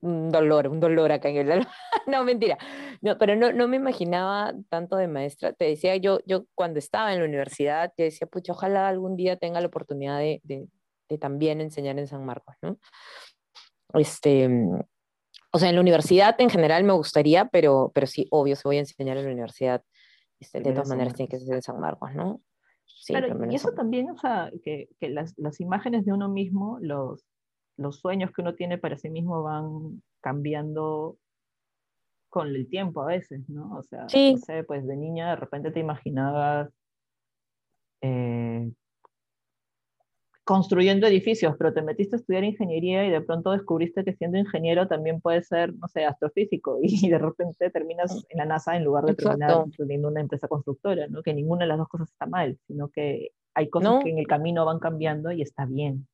[0.00, 1.66] dolor, un dolor acá en el
[2.06, 2.58] no, mentira.
[3.00, 5.52] No, pero no, no me imaginaba tanto de maestra.
[5.52, 9.36] Te decía, yo, yo cuando estaba en la universidad, te decía, pucha, ojalá algún día
[9.36, 10.68] tenga la oportunidad de, de,
[11.08, 12.78] de también enseñar en San Marcos, ¿no?
[13.94, 14.48] Este,
[15.52, 18.76] o sea, en la universidad en general me gustaría, pero, pero sí, obvio, si voy
[18.78, 19.84] a enseñar en la universidad,
[20.40, 22.40] este, de todas maneras tiene que ser en San Marcos, ¿no?
[23.04, 23.12] Sí,
[23.50, 27.22] y eso también, o sea, que, que las, las, imágenes de uno mismo, los,
[27.76, 31.18] los sueños que uno tiene para sí mismo van cambiando
[32.30, 33.76] con el tiempo a veces, ¿no?
[33.76, 36.70] O sea, no sé, pues de niña de repente te imaginabas
[38.00, 38.72] eh,
[40.44, 44.86] construyendo edificios, pero te metiste a estudiar ingeniería y de pronto descubriste que siendo ingeniero
[44.86, 49.04] también puedes ser, no sé, astrofísico y de repente terminas en la NASA en lugar
[49.04, 51.22] de terminar en una empresa constructora, ¿no?
[51.22, 54.26] Que ninguna de las dos cosas está mal, sino que hay cosas que en el
[54.26, 56.06] camino van cambiando y está bien.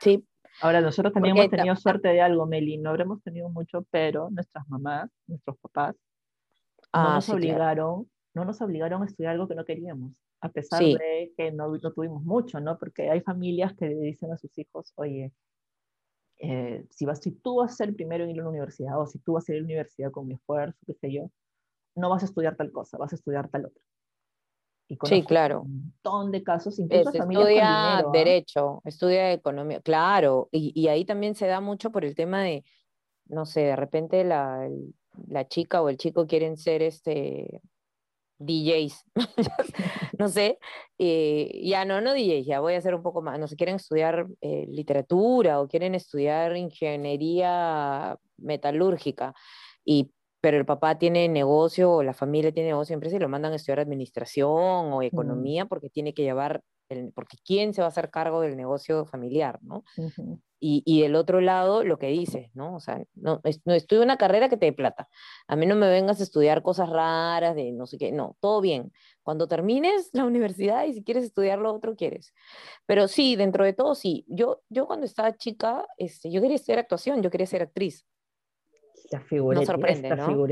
[0.00, 0.24] Sí.
[0.60, 4.68] Ahora, nosotros también hemos tenido suerte de algo, Meli, no habremos tenido mucho, pero nuestras
[4.68, 5.94] mamás, nuestros papás,
[6.92, 10.82] no ah, nos obligaron, no nos obligaron a estudiar algo que no queríamos a pesar
[10.82, 12.78] de que no, no, tuvimos mucho, ¿no?
[12.78, 15.32] Porque hay familias que dicen a sus hijos, oye,
[16.38, 19.00] eh, si, vas, si tú vas a ser el primero en ir a la universidad
[19.00, 21.30] o si tú vas a ir a la universidad con mi esfuerzo, qué sé yo,
[21.96, 23.82] no vas a estudiar tal cosa, vas a estudiar tal otra.
[24.86, 25.62] Y sí, claro.
[25.62, 28.04] Un montón de casos, incluso es, estudia ¿ah?
[28.10, 32.64] derecho, estudia economía, claro, y, y, ahí también se da mucho por el tema de,
[33.26, 34.66] no sé, de repente la,
[35.26, 37.60] la chica o el chico quieren ser este
[38.38, 39.04] DJs,
[40.18, 40.58] no sé,
[40.98, 43.76] eh, ya no, no DJs, ya voy a hacer un poco más, no sé, quieren
[43.76, 49.34] estudiar eh, literatura o quieren estudiar ingeniería metalúrgica,
[49.84, 53.52] y, pero el papá tiene negocio o la familia tiene negocio empresa y lo mandan
[53.52, 55.02] a estudiar administración o mm.
[55.02, 59.06] economía porque tiene que llevar, el, porque ¿quién se va a hacer cargo del negocio
[59.06, 59.84] familiar, no?
[60.60, 62.74] Y, y, del otro lado, lo que dices, ¿no?
[62.74, 65.08] O sea, no, no estudio una carrera que te dé plata.
[65.46, 68.10] A mí no me vengas a estudiar cosas raras de no sé qué.
[68.10, 68.92] No, todo bien.
[69.22, 72.34] Cuando termines la universidad y si quieres estudiar lo otro, quieres.
[72.86, 74.24] Pero sí, dentro de todo, sí.
[74.26, 78.04] Yo, yo cuando estaba chica, este, yo quería ser actuación, yo quería ser actriz.
[79.10, 80.46] La no sorprende, ¿no?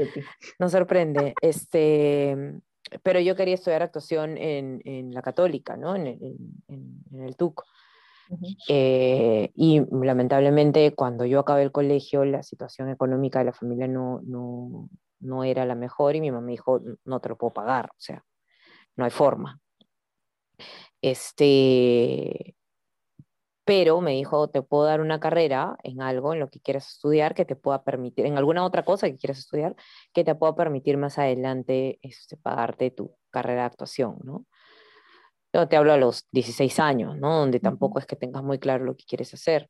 [0.59, 1.35] No sorprende.
[1.43, 2.61] este,
[3.03, 5.97] pero yo quería estudiar actuación en, en la católica, ¿no?
[5.97, 6.37] En, en,
[6.69, 7.63] en el TUC.
[8.69, 14.21] Eh, y lamentablemente cuando yo acabé el colegio la situación económica de la familia no,
[14.25, 14.89] no,
[15.21, 18.25] no era la mejor y mi mamá dijo, no te lo puedo pagar, o sea,
[18.97, 19.61] no hay forma.
[21.01, 22.57] Este,
[23.67, 27.35] pero me dijo, te puedo dar una carrera en algo, en lo que quieras estudiar,
[27.35, 29.75] que te pueda permitir, en alguna otra cosa que quieras estudiar,
[30.15, 34.47] que te pueda permitir más adelante este, pagarte tu carrera de actuación, ¿no?
[35.53, 37.39] Yo te hablo a los 16 años, ¿no?
[37.41, 39.69] Donde tampoco es que tengas muy claro lo que quieres hacer.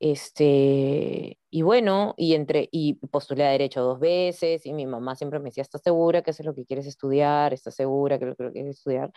[0.00, 5.38] Este, y bueno, y, entre, y postulé a derecho dos veces y mi mamá siempre
[5.38, 7.54] me decía, ¿estás segura que eso es lo que quieres estudiar?
[7.54, 9.12] ¿Estás segura que es lo que quieres estudiar?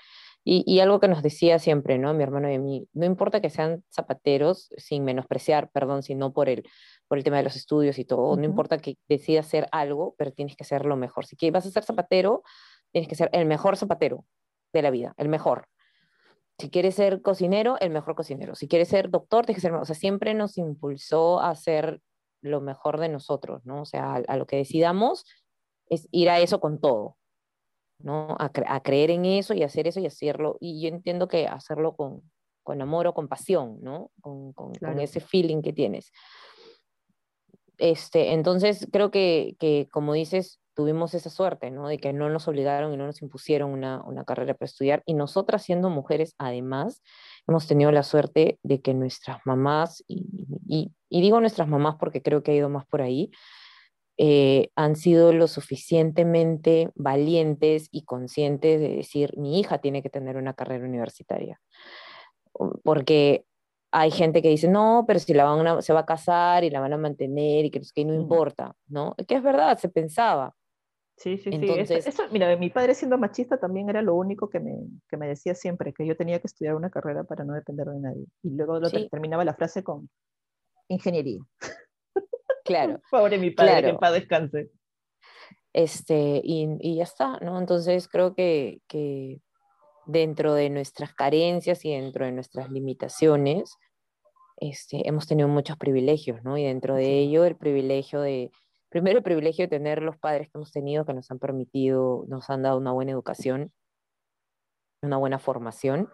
[0.50, 2.14] Y, y, algo que nos decía siempre, ¿no?
[2.14, 6.48] Mi hermano y a mí, no importa que sean zapateros, sin menospreciar, perdón, sino por
[6.48, 6.64] el,
[7.10, 10.32] por el tema de los estudios y todo, no importa que decidas hacer algo, pero
[10.32, 11.26] tienes que ser lo mejor.
[11.26, 12.44] Si vas a ser zapatero,
[12.94, 14.24] tienes que ser el mejor zapatero
[14.72, 15.68] de la vida, el mejor.
[16.58, 18.56] Si quieres ser cocinero, el mejor cocinero.
[18.56, 19.74] Si quieres ser doctor, tienes que ser...
[19.74, 22.00] O sea, siempre nos impulsó a hacer
[22.42, 23.82] lo mejor de nosotros, ¿no?
[23.82, 25.26] O sea, a, lo que decidamos
[25.90, 27.18] es ir a eso con todo,
[28.00, 28.36] ¿no?
[28.40, 30.58] A, creer en eso y hacer eso y hacerlo.
[30.60, 32.22] Y yo entiendo que hacerlo con,
[32.64, 34.12] con amor o con pasión, ¿no?
[34.22, 36.12] Con, con, con, ese feeling que tienes.
[37.78, 41.88] Este, entonces, creo que, que, como dices, tuvimos esa suerte, ¿no?
[41.88, 45.02] De que no nos obligaron y no nos impusieron una, una, carrera para estudiar.
[45.08, 47.02] Y nosotras, siendo mujeres, además,
[47.48, 52.44] hemos tenido la suerte de que nuestras mamás, y, y, digo nuestras mamás porque creo
[52.44, 53.32] que ha ido más por ahí,
[54.18, 60.38] eh, han sido lo suficientemente valientes y conscientes de decir, mi hija tiene que tener
[60.38, 61.62] una carrera universitaria.
[62.84, 63.46] Porque
[63.92, 66.80] hay gente que dice, no, pero si la van se va a casar y la
[66.80, 69.16] van a mantener y que, que no importa, ¿no?
[69.28, 70.54] Que es verdad, se pensaba.
[71.18, 71.94] Sí, sí, sí.
[71.94, 74.78] Eso, mira, mi padre siendo machista también era lo único que me,
[75.10, 78.00] que me, decía siempre, que yo tenía que estudiar una carrera para no depender de
[78.00, 78.26] nadie.
[78.44, 80.10] Y luego terminaba la frase con
[80.88, 81.40] ingeniería.
[82.68, 83.02] Claro.
[83.12, 84.70] Pobre mi padre, que en paz descanse.
[85.74, 87.58] Este, y, y, ya está, ¿no?
[87.60, 89.42] Entonces creo que, que
[90.06, 93.78] dentro de nuestras carencias y dentro de nuestras limitaciones,
[94.58, 96.58] este, hemos tenido muchos privilegios, ¿no?
[96.58, 98.52] Y dentro de ello el privilegio de
[98.90, 102.50] primero el privilegio de tener los padres que hemos tenido, que nos han permitido, nos
[102.50, 103.72] han dado una buena educación,
[105.02, 106.10] una buena formación,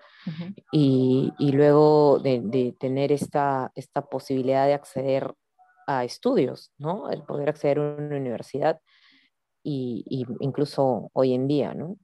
[0.71, 5.33] y, y, luego de, de, tener esta, esta posibilidad de acceder
[5.87, 7.09] a estudios, ¿no?
[7.09, 8.79] El poder acceder a una universidad
[9.63, 11.97] y, y incluso hoy en día, ¿no?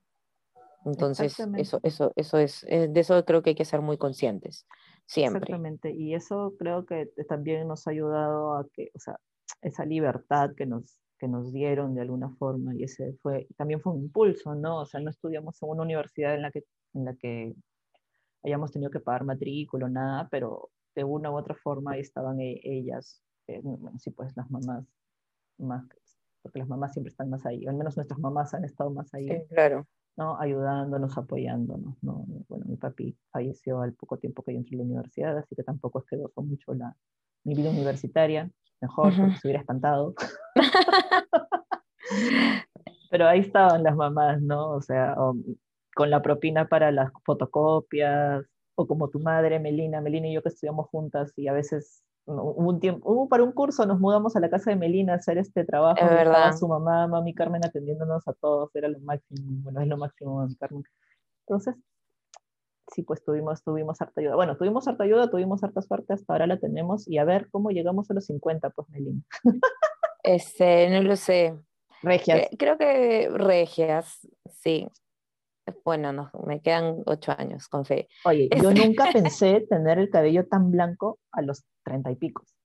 [0.85, 4.65] Entonces, eso, eso, eso es, eh, de eso creo que hay que ser muy conscientes,
[5.05, 5.39] siempre.
[5.39, 9.19] Exactamente, y eso creo que también nos ha ayudado a que, o sea,
[9.61, 13.93] esa libertad que nos, que nos dieron de alguna forma, y ese fue, también fue
[13.93, 14.79] un impulso, ¿no?
[14.79, 16.63] O sea, no estudiamos en una universidad en la que,
[16.93, 17.53] en la que
[18.43, 22.59] hayamos tenido que pagar matrícula, nada, pero de una u otra forma ahí estaban e,
[22.63, 23.21] ellas,
[23.55, 23.63] eh,
[23.99, 24.85] sí, pues las mamás,
[25.57, 25.85] más,
[26.41, 29.27] porque las mamás siempre están más ahí, al menos nuestras mamás han estado más ahí.
[29.27, 29.87] Sí, claro.
[30.17, 30.37] ¿no?
[30.37, 31.95] ayudándonos, apoyándonos.
[32.03, 32.25] ¿no?
[32.49, 35.63] Bueno, mi papi falleció al poco tiempo que yo entré a la universidad, así que
[35.63, 36.95] tampoco es que gozó mucho la,
[37.43, 38.49] mi vida universitaria.
[38.81, 40.15] Mejor, porque se hubiera espantado.
[43.11, 44.71] Pero ahí estaban las mamás, ¿no?
[44.71, 45.15] O sea,
[45.95, 48.45] con la propina para las fotocopias,
[48.75, 52.69] o como tu madre, Melina, Melina y yo que estudiamos juntas y a veces hubo
[52.69, 55.65] un tiempo, para un curso nos mudamos a la casa de Melina a hacer este
[55.65, 55.99] trabajo.
[55.99, 56.55] Es verdad.
[56.55, 60.55] Su mamá, mami Carmen atendiéndonos a todos, era lo máximo, bueno, es lo máximo, mami
[60.55, 60.83] Carmen.
[61.47, 61.75] Entonces,
[62.93, 64.35] sí, pues tuvimos, tuvimos harta ayuda.
[64.35, 67.71] Bueno, tuvimos harta ayuda, tuvimos harta suerte, hasta ahora la tenemos y a ver cómo
[67.71, 69.21] llegamos a los 50, pues Melina.
[70.23, 71.57] Este, no lo sé.
[72.01, 72.49] Regias.
[72.57, 74.87] Creo que regias, sí.
[75.83, 78.07] Bueno, no, me quedan ocho años, con fe.
[78.25, 82.55] Oye, yo nunca pensé tener el cabello tan blanco a los treinta y picos.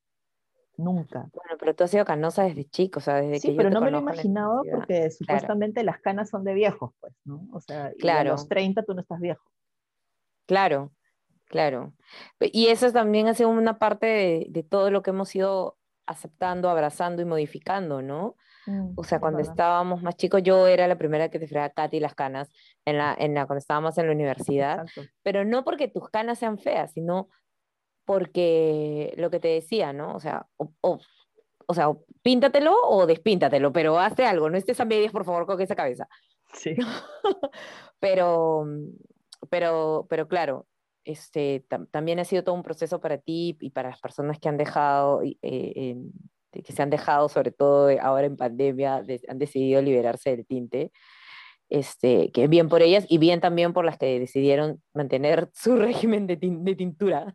[0.77, 1.29] Nunca.
[1.33, 3.69] Bueno, pero tú has sido canosa desde chico, o sea, desde sí, que yo pero
[3.69, 7.47] te no me lo la imaginaba porque supuestamente las canas son de viejos, pues, ¿no?
[7.53, 8.31] O sea, y Claro.
[8.31, 9.45] a los 30 tú no estás viejo.
[10.47, 10.91] Claro,
[11.47, 11.95] claro.
[12.41, 16.69] Y eso también ha sido una parte de, de todo lo que hemos ido aceptando,
[16.69, 18.37] abrazando y modificando, ¿no?
[18.97, 19.53] O sea, es cuando verdad.
[19.53, 22.49] estábamos más chicos, yo era la primera que te fregaba Katy las canas
[22.85, 25.11] en la, en la, cuando estábamos en la universidad, Exacto.
[25.23, 27.29] pero no porque tus canas sean feas, sino
[28.05, 30.15] porque lo que te decía, ¿no?
[30.15, 30.99] O sea, o, o,
[31.67, 35.47] o sea, o píntatelo o despíntatelo, pero hazte algo, no estés a medias, por favor,
[35.47, 36.09] con esa cabeza.
[36.53, 36.77] Sí.
[37.99, 38.67] pero,
[39.51, 40.67] pero, pero claro,
[41.05, 44.49] este, tam- también ha sido todo un proceso para ti y para las personas que
[44.49, 45.97] han dejado, eh,
[46.63, 50.93] que se han dejado, sobre todo ahora en pandemia, de- han decidido liberarse del tinte.
[51.71, 56.27] Este, que bien por ellas y bien también por las que decidieron mantener su régimen
[56.27, 57.35] de, tin- de tintura,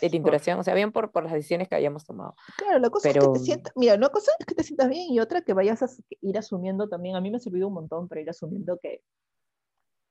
[0.00, 2.34] de tinturación, o sea, bien por, por las decisiones que hayamos tomado.
[2.58, 4.90] Claro, la cosa es Pero- que te sientas, mira, una cosa es que te sientas
[4.90, 5.88] bien y otra que vayas a
[6.20, 7.16] ir asumiendo también.
[7.16, 9.02] A mí me ha servido un montón para ir asumiendo que,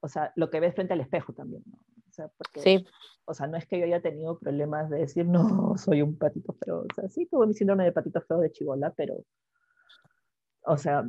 [0.02, 1.78] o sea, lo que ves frente al espejo también, ¿no?
[1.78, 2.86] O sea, porque, Sí,
[3.30, 5.38] o sea, no es que yo haya tenido problemas de decir, no,
[5.78, 6.80] soy un patito feo.
[6.80, 9.24] O sea, sí tuve mi síndrome de patito feo de chivola, pero,
[10.64, 11.08] o sea,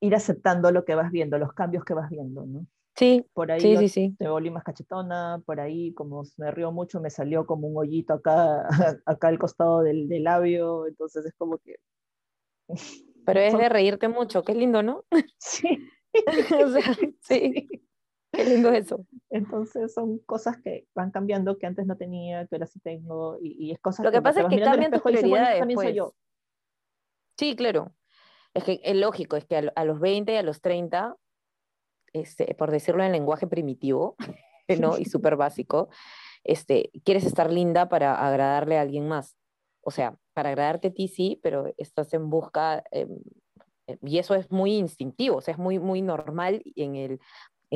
[0.00, 2.66] ir aceptando lo que vas viendo, los cambios que vas viendo, ¿no?
[2.96, 4.16] sí, Por ahí sí, sí, sí.
[4.18, 8.14] me volví más cachetona, por ahí como me río mucho me salió como un hoyito
[8.14, 8.66] acá,
[9.04, 11.76] acá al costado del, del labio, entonces es como que...
[13.26, 15.04] Pero es de reírte mucho, qué lindo, ¿no?
[15.38, 15.68] Sí,
[16.64, 17.68] O sea, sí,
[18.36, 19.04] qué lindo eso.
[19.30, 23.66] entonces son cosas que van cambiando que antes no tenía, que ahora sí tengo, y,
[23.66, 26.14] y es cosas Lo que pasa es que cambian tus bueno, prioridades, soy yo.
[27.38, 27.92] Sí, claro.
[28.54, 31.16] Es que es lógico, es que a, a los 20 y a los 30,
[32.12, 34.16] este, por decirlo en lenguaje primitivo,
[34.80, 34.98] ¿no?
[34.98, 35.88] Y súper básico,
[36.44, 39.36] este, quieres estar linda para agradarle a alguien más.
[39.82, 43.18] O sea, para agradarte a ti sí, pero estás en busca, em,
[43.86, 47.20] eh, y eso es muy instintivo, o sea, es muy, muy normal en el,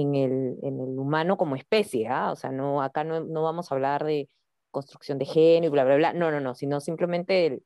[0.03, 2.33] en el, en el humano como especie, ¿ah?
[2.33, 4.29] O sea, no, acá no, no vamos a hablar de
[4.71, 7.63] construcción de género y bla, bla, bla, no, no, no, sino simplemente el-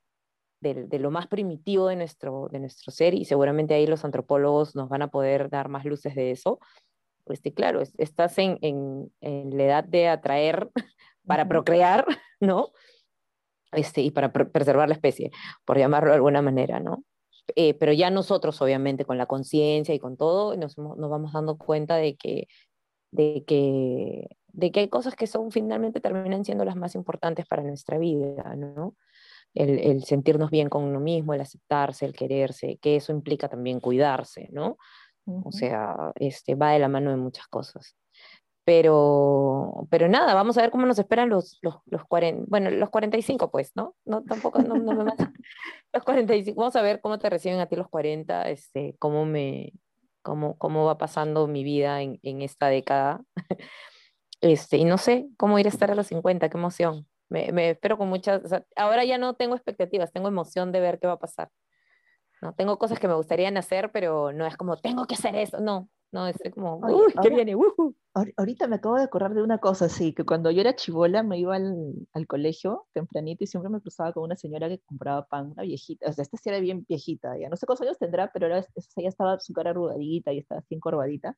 [0.61, 4.75] del- de lo más primitivo de nuestro, de nuestro ser y seguramente ahí los antropólogos
[4.75, 6.59] nos van a poder dar más luces de eso.
[7.27, 10.71] Este, claro, es- estás en, en, en la edad de atraer
[11.27, 12.07] para procrear,
[12.41, 12.73] ¿no?
[13.73, 15.31] Este, y para pr- preservar la especie,
[15.65, 17.05] por llamarlo de alguna manera, ¿no?
[17.57, 21.57] Eh, pero ya nosotros, obviamente, con la conciencia y con todo, nos, nos vamos dando
[21.57, 22.49] cuenta de que,
[23.11, 27.63] de, que, de que hay cosas que son finalmente terminan siendo las más importantes para
[27.63, 28.97] nuestra vida, ¿no?
[29.55, 33.81] el, el sentirnos bien con uno mismo, el aceptarse, el quererse, que eso implica también
[33.81, 34.77] cuidarse, ¿no?
[35.27, 35.49] Ujú.
[35.49, 37.97] O sea, este, va de la mano de muchas cosas.
[38.65, 42.89] Pero, pero nada, vamos a ver cómo nos esperan los, los, los 40, bueno, los
[42.89, 43.95] 45 pues, ¿no?
[44.07, 45.35] No, tampoco, no, no me matan.
[45.93, 49.73] Los 45, vamos a ver cómo te reciben a ti los 40, este, cómo me,
[50.23, 53.23] cómo, cómo va pasando mi vida en, en esta década.
[54.41, 57.09] Este, y no sé cómo ir a estar a los 50, qué emoción.
[57.31, 60.81] Me, me espero con muchas, o sea, ahora ya no tengo expectativas, tengo emoción de
[60.81, 61.49] ver qué va a pasar.
[62.43, 65.61] No, tengo cosas que me gustaría hacer, pero no es como, tengo que hacer eso,
[65.61, 66.29] no, ¿no?
[66.29, 67.57] Es como, uy, ¿qué viene?
[68.37, 71.39] Ahorita me acabo de acordar de una cosa, sí, que cuando yo era chivola me
[71.39, 75.51] iba al, al, colegio tempranito y siempre me cruzaba con una señora que compraba pan,
[75.51, 78.31] una viejita, o sea, esta sí era bien viejita, ya no sé cuántos años tendrá,
[78.33, 78.65] pero era,
[78.97, 81.37] ella estaba su cara arrugadita y estaba así encorvadita.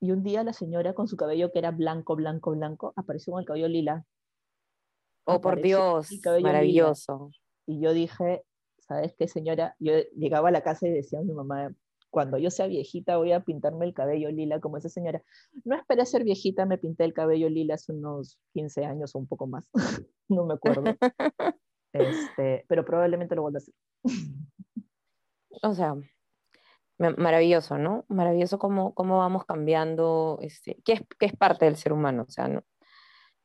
[0.00, 3.40] Y un día la señora con su cabello que era blanco, blanco, blanco, apareció con
[3.40, 4.04] el cabello lila.
[5.24, 6.10] Oh, por Dios,
[6.42, 7.30] maravilloso.
[7.66, 8.44] Y yo dije,
[8.78, 9.74] ¿sabes qué, señora?
[9.80, 11.74] Yo llegaba a la casa y decía a mi mamá,
[12.14, 15.20] cuando yo sea viejita voy a pintarme el cabello lila como esa señora.
[15.64, 19.26] No esperé ser viejita, me pinté el cabello lila hace unos 15 años o un
[19.26, 19.68] poco más,
[20.28, 20.84] no me acuerdo.
[21.96, 23.74] Este, pero probablemente lo vuelva a hacer.
[25.62, 25.94] o sea,
[26.98, 28.04] maravilloso, ¿no?
[28.08, 32.30] Maravilloso cómo, cómo vamos cambiando, este, que, es, que es parte del ser humano, o
[32.32, 32.64] sea, ¿no?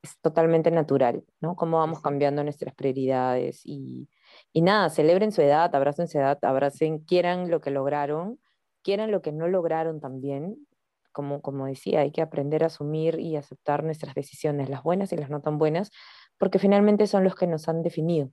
[0.02, 1.56] es totalmente natural, ¿no?
[1.56, 4.10] Cómo vamos cambiando nuestras prioridades y,
[4.52, 8.40] y nada, celebren su edad, abracen su edad, abracen, quieran lo que lograron,
[8.84, 10.68] quieran lo que no lograron también.
[11.12, 15.18] Como, como decía, hay que aprender a asumir y aceptar nuestras decisiones, las buenas y
[15.18, 15.90] las no tan buenas,
[16.38, 18.32] porque finalmente son los que nos han definido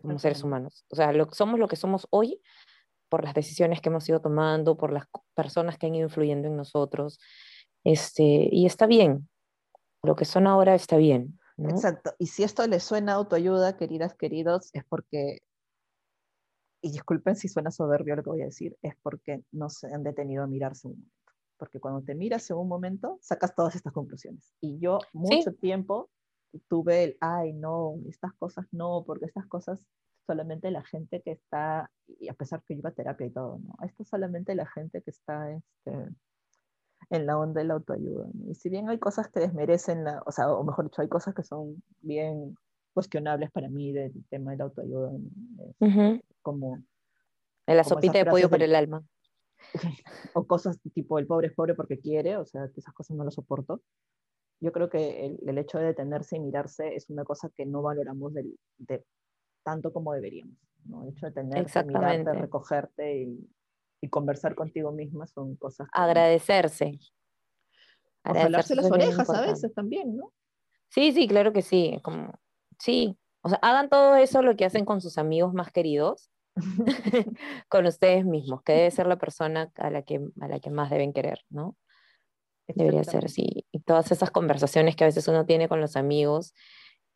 [0.00, 0.84] como seres humanos.
[0.90, 2.40] O sea, lo, somos lo que somos hoy
[3.08, 6.56] por las decisiones que hemos ido tomando, por las personas que han ido influyendo en
[6.56, 7.18] nosotros.
[7.84, 9.28] Este, y está bien,
[10.02, 11.38] lo que son ahora está bien.
[11.58, 12.14] Exacto.
[12.18, 15.38] Y si esto les suena autoayuda, queridas, queridos, es porque,
[16.84, 20.02] y disculpen si suena soberbio lo que voy a decir, es porque no se han
[20.02, 21.16] detenido a mirarse un momento.
[21.56, 24.52] Porque cuando te miras en un momento, sacas todas estas conclusiones.
[24.60, 26.10] Y yo mucho tiempo
[26.68, 29.86] tuve el, ay, no, estas cosas no, porque estas cosas
[30.26, 33.58] solamente la gente que está, y a pesar que yo iba a terapia y todo,
[33.58, 33.76] ¿no?
[33.82, 35.92] Esto es solamente la gente que está este,
[37.08, 38.28] en la onda de la autoayuda.
[38.46, 41.34] Y si bien hay cosas que desmerecen, la, o sea, o mejor dicho, hay cosas
[41.34, 42.54] que son bien
[42.94, 45.10] cuestionables para mí del tema de la autoayuda,
[46.40, 46.82] como...
[47.66, 49.04] En la sopita de pollo para el alma.
[50.34, 53.24] o cosas tipo el pobre es pobre porque quiere, o sea, que esas cosas no
[53.24, 53.82] las soporto.
[54.60, 57.82] Yo creo que el, el hecho de detenerse y mirarse es una cosa que no
[57.82, 59.04] valoramos del, de,
[59.62, 60.56] tanto como deberíamos.
[60.84, 61.02] ¿no?
[61.02, 63.50] El hecho de tenerse, mirarte, recogerte y,
[64.00, 65.88] y conversar contigo misma son cosas.
[65.92, 66.98] Agradecerse.
[68.22, 70.32] Agradecerse las orejas a veces también, ¿no?
[70.88, 71.98] Sí, sí, claro que sí.
[72.02, 72.32] Como,
[72.84, 73.16] sí.
[73.42, 76.30] O sea, hagan todo eso lo que hacen con sus amigos más queridos,
[77.68, 80.90] con ustedes mismos, que debe ser la persona a la que, a la que más
[80.90, 81.76] deben querer, ¿no?
[82.66, 83.66] Debería ser así.
[83.72, 86.54] Y todas esas conversaciones que a veces uno tiene con los amigos,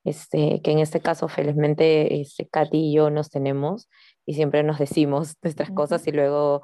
[0.04, 3.88] este, que en este caso felizmente este, Katy y yo nos tenemos
[4.26, 6.62] y siempre nos decimos nuestras cosas y luego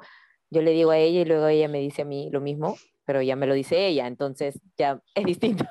[0.51, 2.75] yo le digo a ella y luego ella me dice a mí lo mismo,
[3.05, 5.65] pero ya me lo dice ella, entonces ya es distinto.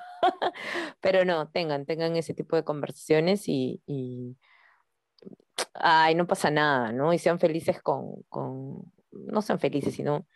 [1.05, 4.39] Pero no, tengan, tengan ese tipo de conversaciones y, y,
[5.75, 7.13] ay, no pasa nada, ¿no?
[7.13, 10.27] Y sean felices con, con no sean felices, sino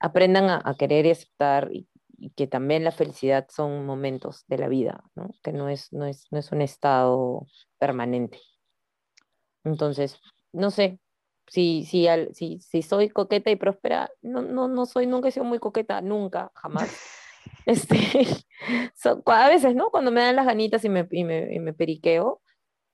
[0.00, 1.88] aprendan a, a querer y aceptar y,
[2.18, 5.30] y que también la felicidad son momentos de la vida, ¿no?
[5.44, 7.46] que no es, no es, no es un estado
[7.78, 8.40] permanente.
[9.62, 10.18] Entonces,
[10.52, 10.98] no sé,
[11.46, 15.30] si, si, al, si, si soy coqueta y próspera, no, no, no soy, nunca he
[15.30, 16.90] sido muy coqueta, nunca, jamás.
[17.66, 17.96] Este,
[19.26, 19.90] a veces, ¿no?
[19.90, 22.40] Cuando me dan las ganitas y me, y me, y me periqueo,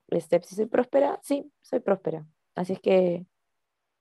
[0.09, 2.25] este, si soy próspera, sí, soy próspera.
[2.55, 3.25] Así es que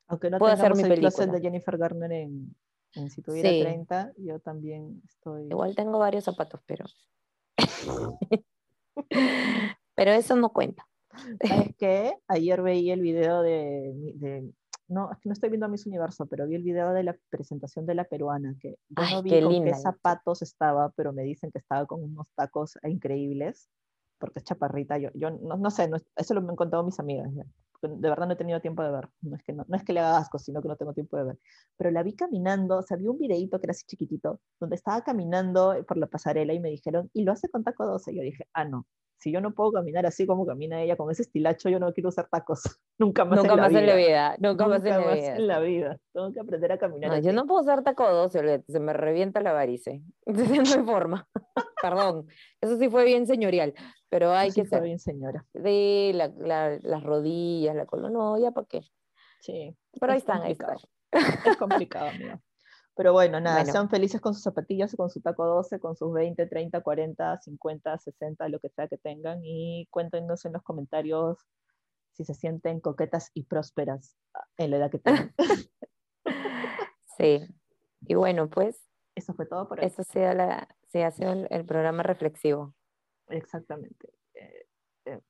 [0.08, 2.56] Aunque no puedo hacer mi el de Jennifer Garner en,
[3.10, 5.44] si tuviera 30, yo también estoy...
[5.44, 6.84] Igual tengo varios zapatos, pero...
[9.94, 10.86] pero eso no cuenta.
[11.46, 12.14] ¿Sabes qué?
[12.28, 14.50] Ayer veí el video de, de,
[14.88, 17.94] No, no estoy viendo a Miss Universo, pero vi el video de la presentación de
[17.94, 21.58] la peruana, que yo no vi qué con qué zapatos estaba, pero me dicen que
[21.58, 23.68] estaba con unos tacos increíbles,
[24.18, 24.98] porque es chaparrita.
[24.98, 27.32] Yo, yo no, no sé, no, eso lo me han contado mis amigas.
[27.34, 27.44] ¿ya?
[27.82, 29.92] de verdad no he tenido tiempo de ver, no es, que no, no, es que
[29.92, 31.38] le haga asco, sino que no tengo tiempo de ver,
[31.76, 35.02] pero la vi caminando, o sea, vi un videíto que era así chiquitito, donde estaba
[35.02, 38.22] caminando por la pasarela y me dijeron, y lo hace con taco 12, y yo
[38.22, 38.86] dije, ah, no,
[39.18, 42.08] si yo no puedo caminar así como camina ella, con ese estilacho, yo no quiero
[42.08, 42.62] usar tacos,
[42.98, 45.36] nunca más, nunca en, más la en la vida, nunca, más, en, la vida.
[45.36, 47.10] en la vida, tengo que aprender a caminar.
[47.10, 50.86] No, yo no puedo usar taco 12, se me revienta la varice, entonces no hay
[50.86, 51.28] forma,
[51.82, 52.26] perdón,
[52.60, 53.74] eso sí fue bien señorial,
[54.08, 54.82] pero hay que ser.
[54.82, 55.44] bien, señora.
[55.52, 58.82] De la, la, las rodillas, la columna, no, ya para qué.
[59.40, 59.76] Sí.
[60.00, 60.76] Pero ahí están, ahí están.
[61.12, 62.40] Es complicado, amigo.
[62.96, 66.46] Pero bueno, nada, sean felices con sus zapatillas, con su taco 12, con sus 20,
[66.46, 69.40] 30, 40, 50, 60, lo que sea que tengan.
[69.44, 71.38] Y cuéntenos en los comentarios
[72.12, 74.16] si se sienten coquetas y prósperas
[74.56, 75.34] en la edad que tengan.
[77.18, 77.46] sí.
[78.06, 78.82] Y bueno, pues.
[79.14, 79.86] Eso fue todo por hoy.
[79.86, 82.74] Eso sea la, se hace el, el programa reflexivo.
[83.28, 84.08] Exactamente.
[84.34, 84.66] Eh,
[85.04, 85.20] eh,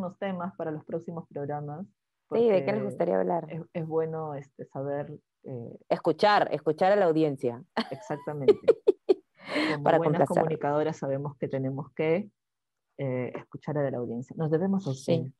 [0.00, 1.86] los temas para los próximos programas.
[2.32, 3.46] Sí, ¿de qué les gustaría hablar?
[3.52, 5.12] Es, es bueno este, saber
[5.44, 7.62] eh, Escuchar, escuchar a la audiencia.
[7.90, 8.54] exactamente.
[9.72, 10.42] Como Para buenas complacer.
[10.42, 12.28] comunicadoras sabemos que tenemos que
[12.98, 14.34] eh, escuchar a la audiencia.
[14.38, 15.32] Nos debemos a Sí.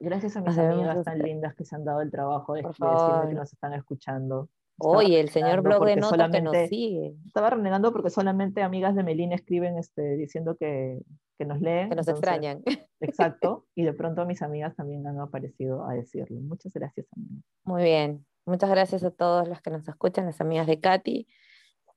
[0.00, 3.28] Gracias a mis amigas tan lindas que se han dado el trabajo de, de decirme
[3.28, 4.48] que nos están escuchando.
[4.78, 9.02] Oye, el señor blog de notas que nos sigue, Estaba renegando porque solamente amigas de
[9.02, 11.00] Melina escriben este, diciendo que,
[11.38, 11.90] que nos leen.
[11.90, 12.62] que nos entonces- extrañan.
[13.00, 13.66] Exacto.
[13.74, 16.40] Y de pronto mis amigas también han aparecido a decirlo.
[16.40, 17.44] Muchas gracias, amigas.
[17.64, 18.24] Muy bien.
[18.44, 21.28] Muchas gracias a todos los que nos escuchan, las amigas de Katy,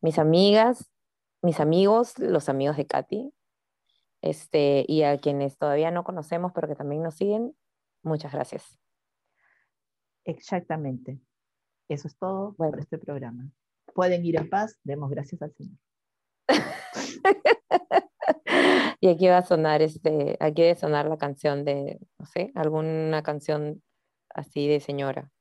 [0.01, 0.91] mis amigas,
[1.41, 3.33] mis amigos, los amigos de Katy,
[4.21, 7.55] este, y a quienes todavía no conocemos, pero que también nos siguen.
[8.03, 8.77] Muchas gracias.
[10.25, 11.19] Exactamente.
[11.89, 12.71] Eso es todo Bueno.
[12.71, 13.49] por este programa.
[13.93, 14.79] Pueden ir en paz.
[14.83, 15.77] Demos gracias al Señor.
[19.01, 23.21] Y aquí va a sonar este, aquí debe sonar la canción de, no sé, alguna
[23.21, 23.83] canción
[24.33, 25.31] así de señora.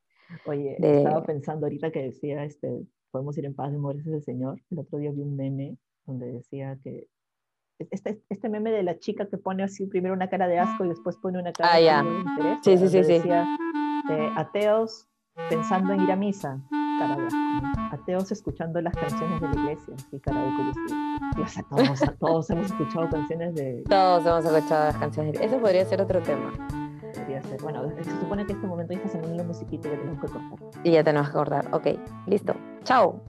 [0.45, 4.23] Oye, De- estaba pensando ahorita que decía, este, podemos ir en paz, demos gracias al
[4.23, 4.61] Señor.
[4.71, 7.07] El otro día vi un meme donde decía que
[7.89, 10.89] este, este meme de la chica que pone así primero una cara de asco y
[10.89, 12.59] después pone una cara Ah, de interés.
[12.63, 13.13] Sí, sí, sí, sí.
[13.13, 13.45] Decía,
[14.09, 15.07] eh, ateos
[15.49, 16.61] pensando en ir a misa,
[16.99, 17.37] cara de asco.
[17.91, 21.47] Ateos escuchando las canciones de la iglesia, y cara de curiosidad.
[21.47, 23.83] Sea, todos, a todos hemos escuchado canciones de...
[23.89, 25.39] Todos hemos escuchado las canciones.
[25.41, 26.53] Eso podría ser otro tema.
[27.61, 30.31] Bueno, se supone que este momento ya está sonando la musiquita y ya tenemos que
[30.31, 30.81] cortar.
[30.83, 31.67] Y ya tenemos que acordar.
[31.73, 31.87] Ok,
[32.27, 32.55] listo.
[32.83, 33.21] Chao.